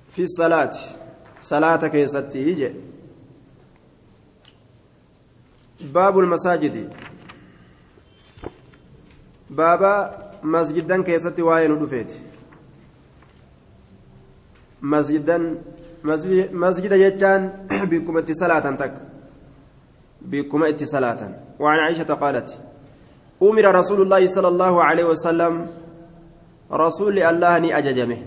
fi 0.09 0.27
salaati 0.37 0.79
salaata 1.41 1.89
keessatti 1.89 2.41
ije 2.51 2.69
باب 5.81 6.19
المساجد 6.19 6.89
baaba 9.49 9.93
masjidan 10.43 11.03
keessatti 11.03 11.41
waa'ee 11.41 11.67
nu 11.67 11.77
dhufeeti 11.81 12.17
masjidan 14.81 15.43
bikkuma 17.91 18.19
itti 18.19 18.33
salaatan 18.35 18.77
takka 18.77 19.01
bikkuma 20.21 20.69
itti 20.69 20.85
salaatan 20.87 21.33
وعن 21.59 21.79
عائشة 21.79 22.13
قالت 22.13 22.49
أمر 23.41 23.65
رسول 23.75 24.01
الله 24.01 24.27
صلى 24.27 24.47
الله 24.47 24.73
عليه 24.83 25.05
وسلم 25.09 25.53
رسول 26.69 27.17
الله 27.17 27.53
ني 27.59 27.69
أججمه 27.77 28.19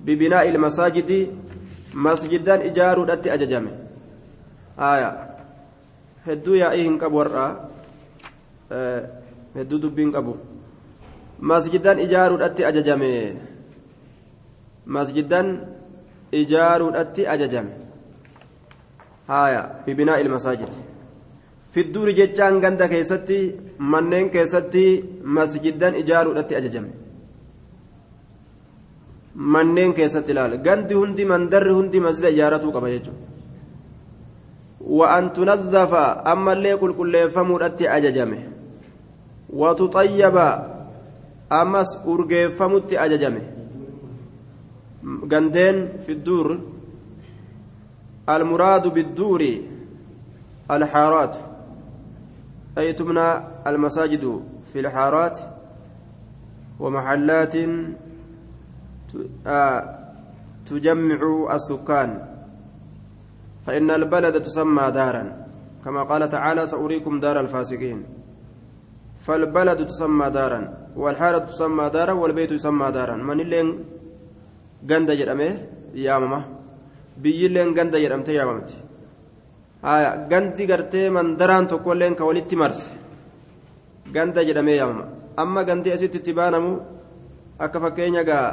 ببناء 0.00 0.48
المساجد 0.48 1.10
مسجدا 1.94 2.54
إجار 2.72 3.04
دت 3.04 3.26
أججمه 3.26 3.72
آية 4.80 5.10
هدو 6.26 6.54
يا 6.54 6.72
إيهن 6.72 6.96
كبورا 6.98 7.46
آه 8.72 9.02
hedduu 9.56 9.80
dubbiin 9.82 10.12
qabu 10.12 10.36
masjidan 11.40 11.98
ijaaruudhatti 12.04 12.64
ajajame 12.68 13.12
masjidan 14.96 15.46
ijaaruudhatti 16.32 17.26
ajajame. 17.26 17.70
Haaya 19.28 19.62
bibinaa 19.86 20.18
ilmasaajid 20.22 20.74
fidduuri 21.72 22.14
jechaan 22.18 22.60
ganda 22.60 22.88
keessatti 22.88 23.38
manneen 23.78 24.30
keessatti 24.34 24.84
masjiddan 25.38 25.94
ijaaruudhatti 26.02 26.56
ajajame. 26.60 26.90
Manneen 29.54 29.94
keessatti 29.94 30.32
ilaala 30.32 30.56
gandi 30.66 30.94
hundi 30.94 31.24
mandarri 31.32 31.72
hundi 31.78 32.00
masjida 32.06 32.28
ijaaratuu 32.36 32.72
qaba 32.76 32.92
jechuudha. 32.94 33.20
Wa'an 34.98 35.30
tunazzafa 35.36 36.04
ammallee 36.32 36.76
qulqulleeffamuudhatti 36.82 37.88
ajajame. 37.96 38.38
Watuxayyaba 39.60 40.46
ammas 41.60 41.90
urgeeffamutti 42.12 42.98
ajajame. 43.04 43.42
قندين 45.04 45.88
في 46.06 46.12
الدور 46.12 46.60
المراد 48.28 48.86
بالدور 48.86 49.42
الحارات 50.70 51.36
أي 52.78 52.92
تمنى 52.92 53.28
المساجد 53.66 54.42
في 54.72 54.80
الحارات 54.80 55.38
ومحلات 56.80 57.54
تجمع 60.66 61.20
السكان. 61.54 62.10
فإن 63.66 63.90
البلد 63.90 64.42
تسمى 64.42 64.90
دارا. 64.90 65.46
كما 65.84 66.02
قال 66.02 66.28
تعالى 66.28 66.66
سأريكم 66.66 67.20
دار 67.20 67.40
الفاسقين. 67.40 68.04
فالبلد 69.18 69.86
تسمى 69.86 70.30
دارا 70.30 70.60
والحارة 70.96 71.38
تسمى 71.38 71.90
دارا 71.90 72.12
والبيت 72.12 72.52
يسمى 72.52 72.90
دارا. 72.90 73.16
من 73.16 73.40
اللين 73.40 73.84
ganda 74.84 75.16
jedhamee 75.16 75.52
yaamama. 75.94 76.44
Biyyilleen 77.22 77.74
ganda 77.74 77.98
jedhamtee 78.00 78.34
yaamamti. 78.34 78.74
Gandi 80.30 80.66
gartee 80.66 81.10
mandaraan 81.10 81.66
tokkolleen 81.68 82.14
ka 82.16 82.24
walitti 82.24 82.56
marse. 82.56 82.90
Ganda 84.12 84.44
jedhamee 84.44 84.76
yaamama. 84.76 85.04
Amma 85.36 85.64
gandi 85.64 85.92
asitti 85.92 86.18
itti 86.18 86.32
baanamu 86.32 86.80
akka 87.58 87.80
fakkeenya 87.80 88.24
gaa 88.24 88.48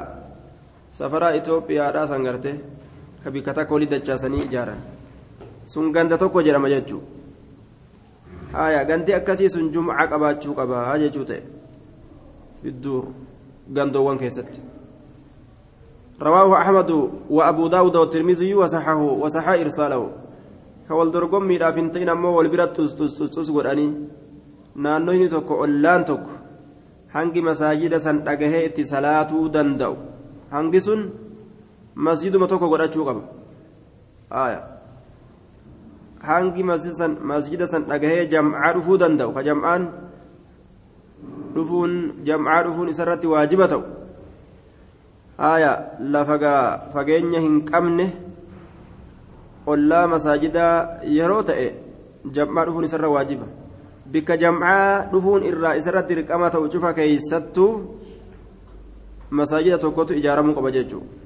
safaraa 0.91 1.33
itoophiyaadhaa 1.39 2.07
san 2.07 2.23
gartee 2.23 2.55
ka 3.23 3.31
bikka 3.31 3.53
takka 3.53 3.73
walitti 3.73 3.95
dachaasanii 3.95 4.45
ijaaran. 4.47 4.79
Sun 5.65 5.91
ganda 5.91 6.17
tokko 6.17 6.41
jedhama 6.43 6.69
jechuudha 6.69 7.13
haya 8.53 8.85
gandi 8.85 9.13
akkasii 9.13 9.49
sun 9.49 9.71
jumcaa 9.73 10.07
qabaachuu 10.07 10.53
qabaa 10.53 10.97
jechuu 11.01 11.25
ta'e. 11.25 11.41
Fidduur 12.61 13.05
gandoowwan 13.73 14.17
keessatti. 14.21 14.61
رواه 16.23 16.49
أحمد 16.61 16.91
وأبو 17.29 17.67
داود 17.67 17.95
والترمذي 17.95 18.53
وصححه 18.55 19.01
وصحح 19.23 19.49
إرساله 19.63 20.01
كوالدرقم 20.87 21.43
ميدا 21.49 21.71
فنتين 21.75 22.09
أمو 22.09 22.29
والبرات 22.37 22.77
تستس 22.81 23.49
قراني 23.55 23.87
naannoyni 24.75 25.29
tokko 25.29 25.53
ollaan 25.63 26.05
tokko 26.05 26.33
hangi 27.13 27.41
masaajida 27.47 27.99
san 28.05 28.21
dhagahee 28.25 28.65
itti 28.69 28.85
salaatuu 28.85 29.45
danda'u 29.55 29.95
hangi 30.53 30.81
sun 30.81 31.01
masjiduma 32.07 32.47
tokko 32.51 32.69
godhachuu 32.73 33.05
qaba 33.09 33.21
hangi 36.29 36.63
masjida 36.63 37.67
san 37.73 37.83
dhagahee 37.91 38.25
jam'aa 38.33 38.73
dhufuu 38.75 38.97
danda'u 39.03 39.33
ka 39.35 39.43
jam'aan 39.49 39.83
dhufuun 41.55 41.93
jam'aa 42.29 42.63
dhufuun 42.65 42.89
isarratti 42.93 43.27
waajiba 43.33 43.67
ta'u 43.73 43.83
aya 45.37 45.97
lafa 45.99 46.89
fageenya 46.93 47.39
hin 47.39 47.65
qabne 47.65 48.05
ollaa 49.65 50.07
masaajidaa 50.07 51.01
yeroo 51.17 51.43
ta'e 51.43 51.67
jam'aa 52.31 52.65
dhufuun 52.65 52.85
isarra 52.85 53.09
waajiba 53.09 53.47
bikka 54.05 54.37
jam'aa 54.37 55.09
dhufuun 55.11 55.43
irraa 55.51 55.75
isarratti 55.81 56.15
dirqama 56.15 56.49
ta'u 56.49 56.69
cufa 56.69 56.93
keeysattuu 56.93 57.73
masaajida 59.29 59.77
tokkotu 59.77 60.13
ijaaramuu 60.21 60.55
qaba 60.55 60.71
jechuudha 60.71 61.23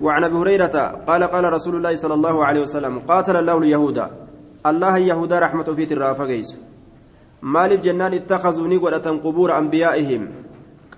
وعن 0.00 0.24
ابي 0.24 0.36
هريره 0.36 1.04
قال 1.08 1.22
قال 1.24 1.52
رسول 1.52 1.76
الله 1.76 1.96
صلى 1.96 2.14
الله 2.14 2.44
عليه 2.44 2.60
وسلم 2.60 2.98
قاتل 2.98 3.36
الله 3.36 3.58
اليهود 3.58 3.98
الله 4.66 4.98
يهودا 4.98 5.38
رحمة 5.38 5.68
في 5.76 5.92
الرافقيس 5.92 6.56
مالف 7.42 7.80
جنان 7.80 8.14
اتخذوا 8.14 8.68
نقلة 8.68 9.06
قبور 9.24 9.58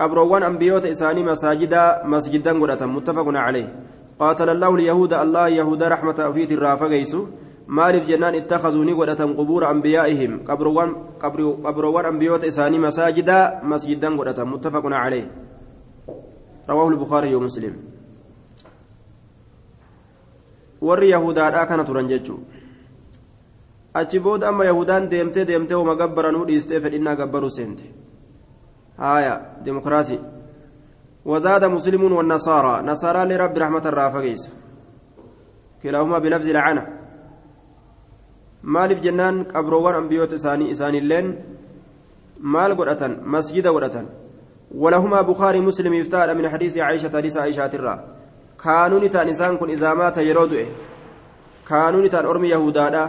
أنبيائهم 0.02 0.08
قبروان 0.08 0.42
أنبيوت 0.42 0.84
إساني 0.86 1.22
مساجدا 1.22 2.02
مسجدا 2.04 2.52
قلة 2.60 2.86
متفق 2.86 3.26
عليه 3.28 3.68
قاتل 4.18 4.48
الله 4.50 4.74
اليهود 4.74 5.12
الله 5.12 5.48
يهودا 5.48 5.88
رحمة 5.88 6.30
في 6.32 6.54
الرافقيس 6.54 7.16
مالف 7.66 8.08
جنان 8.08 8.34
اتخذوا 8.34 8.84
نقلة 8.84 9.20
قبور 9.38 9.70
أنبيائهم 9.70 10.40
قبروان 10.48 10.90
قبروان 11.64 12.04
أنبيوت 12.04 12.44
إساني 12.44 12.78
مساجدا 12.78 13.60
مسجدا 13.62 14.08
قلة 14.18 14.44
متفق 14.44 14.84
عليه 14.86 15.26
رواه 16.70 16.88
البخاري 16.88 17.34
ومسلم 17.34 17.76
warri 20.82 21.10
yahudaadhaa 21.10 21.66
kana 21.66 21.84
turan 21.84 22.08
jechuudha 22.10 22.42
achi 23.94 24.18
booda 24.18 24.48
amma 24.48 24.64
yahudaan 24.64 25.06
deemtee 25.10 25.44
deemtee 25.46 25.78
uma 25.78 25.94
gabbaranuu 25.94 26.46
dhiistee 26.46 26.80
fedhinnaa 26.80 27.14
gabbaruu 27.14 27.50
seente. 27.50 28.01
Haaya 29.02 29.34
dimokiraasii 29.64 30.20
وزاد 31.30 31.64
مسلم 31.64 32.02
والنصارى 32.12 32.74
نصارى 32.82 33.22
لرب 33.30 33.54
رحمة 33.58 33.84
الرافقيس 33.86 34.42
كلاهما 35.82 36.18
بلفظ 36.18 36.48
لعنة 36.56 36.82
قبروان 39.54 39.94
أنبيوت 39.94 40.32
إساني 40.32 40.70
إساني 40.70 40.98
اللين 40.98 41.26
مال 42.54 42.70
قرأة 42.76 43.02
مسجد 43.34 43.66
قرأة 43.66 43.96
ولهما 44.82 45.20
بخاري 45.30 45.60
مسلم 45.60 45.94
يفتاد 45.94 46.28
من 46.38 46.48
حديث 46.48 46.78
عائشة 46.78 47.12
حديث 47.16 47.36
عائشة 47.36 47.72
الرّ 47.78 47.88
kaanuun 48.62 49.04
itaan 49.04 49.28
isaan 49.28 49.58
kun 49.58 49.70
idaa 49.74 49.94
maata 49.94 50.22
yeroo 50.22 50.46
du'e 50.50 50.66
kaanuun 51.70 52.04
itaan 52.08 52.26
ormi 52.32 52.50
yahudaadha 52.54 53.02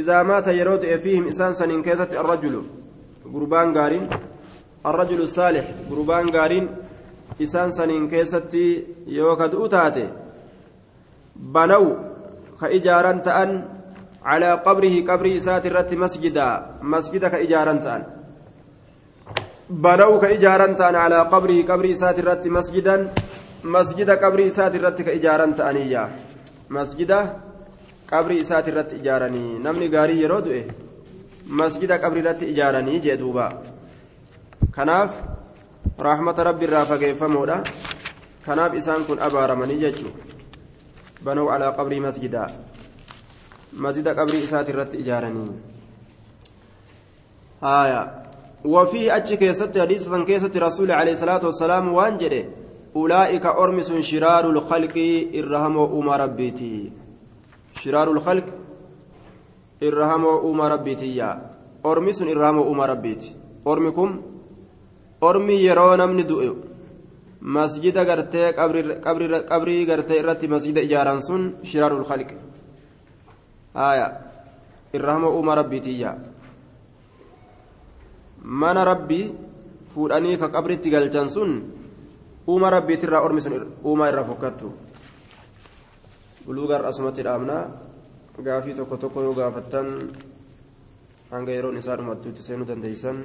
idaa 0.00 0.24
maata 0.30 0.52
yeroo 0.58 0.76
du'e 0.82 0.98
fiihim 1.04 1.28
isaan 1.32 1.54
saniin 1.60 1.82
keessatti 1.86 2.18
arrajulu 2.22 2.60
gurbaan 3.34 3.72
gaariin 3.76 4.04
arrajulu 4.84 5.26
saalix 5.26 5.64
gurbaan 5.88 6.30
gaariin 6.30 6.68
isaan 7.38 7.72
saniin 7.72 8.08
keessatti 8.08 8.64
yoo 9.06 9.36
ka 9.36 9.48
du'u 9.52 9.68
taate 9.68 10.04
banaw 11.54 11.84
ka 12.60 12.66
ijaaran 12.78 13.22
ta'an 13.22 13.50
calaa 14.22 14.56
qabrihi 14.66 15.04
qabrii 15.10 15.36
isaati 15.40 15.68
irratti 15.68 15.96
masjida 15.96 16.46
masjida 16.82 17.30
ka 17.30 17.38
ijaaran 17.46 17.80
ta'an 17.84 18.02
banaw 19.84 20.12
ka 20.20 20.28
ijaaran 20.36 20.76
ta'an 20.76 20.94
calaa 20.94 21.30
qabrihi 21.32 21.64
qabrii 21.70 21.94
isaati 21.96 22.20
irratti 22.20 22.50
masjidan 22.50 23.00
masjida 23.74 24.16
qabrii 24.22 24.46
isaati 24.52 24.76
irratti 24.76 25.04
ka 25.04 25.12
ijaaran 25.18 25.54
ta'aniyya 25.58 26.02
masjida 26.68 27.18
qabrii 28.10 28.40
isaati 28.44 28.70
irratti 28.70 28.96
ijaaranii 29.02 29.58
namni 29.66 29.88
gaarii 29.88 30.22
kanaaf 34.76 35.12
rahmata 36.08 36.44
rabbi 36.48 36.64
irraa 36.68 36.84
fageeffamoodha 36.90 37.58
kanaaf 38.46 38.74
isaan 38.80 39.04
kun 39.08 39.20
abaaramanii 39.28 39.80
jechuu 39.84 40.12
banuu 41.24 41.50
alaa 41.56 41.72
qabrii 41.80 42.00
masjidaa 42.06 42.48
masjida 43.86 44.14
qabrii 44.20 44.42
isaati 44.48 44.72
irratti 44.74 45.04
ijaaranii 45.04 45.52
haaya 47.60 48.02
وفي 48.64 49.16
أتش 49.16 49.32
كيست 49.32 49.78
حديث 49.78 50.08
كيست 50.08 50.56
رسول 50.56 50.90
عليه 50.90 51.12
الصلاة 51.12 51.42
والسلام 51.46 51.92
وان 51.92 52.18
جده 52.18 52.44
أولئك 52.96 53.46
أرمس 53.46 53.92
شرار 53.92 54.50
الخلق 54.50 54.96
الرحم 55.34 55.76
أم 55.78 56.08
ربيتي 56.10 56.92
شرار 57.82 58.10
الخلق 58.10 58.46
الرحم 59.82 60.24
أم 60.26 60.60
ربيتي 60.60 61.38
أرمس 61.86 62.22
الرحم 62.22 62.58
أم 62.58 62.80
ربيتي 62.80 63.34
أرمكم 63.66 64.22
من 65.22 66.26
دؤ 66.26 66.42
مسجد 67.42 67.96
غرتي 67.98 68.44
قبر 68.58 68.76
قبر 69.06 69.22
قبري 69.50 69.78
غرتي 69.90 70.20
رتي 70.20 70.46
مسجد 70.46 70.78
إجاران 70.78 71.20
سن 71.26 71.42
شرار 71.70 71.92
الخلق 72.00 72.30
آية 73.76 74.06
الرحم 74.94 75.24
أم 75.24 75.48
ربيتي 75.50 75.92
يا 76.00 76.12
من 78.62 78.76
ربي 78.90 79.22
فوداني 79.94 80.36
كقبري 80.36 80.76
تقلتن 80.76 81.28
سن 81.34 81.50
uuma 82.46 82.70
rabbiitirraa 82.70 83.22
ormi 83.22 83.40
sun 83.40 83.54
uumaa 83.84 84.08
irraa 84.10 84.26
fokkattu 84.26 84.72
buluugaan 86.46 86.84
asumatti 86.84 87.22
dhaabnaa 87.26 87.62
gaafii 88.46 88.74
tokko 88.74 88.96
tokko 88.96 89.22
yoo 89.22 89.34
gaafattan 89.34 89.88
hanga 91.30 91.52
yeroon 91.52 91.78
isaa 91.78 91.96
dhumattuutti 91.98 92.42
seenuu 92.42 92.66
dandeeysan 92.66 93.18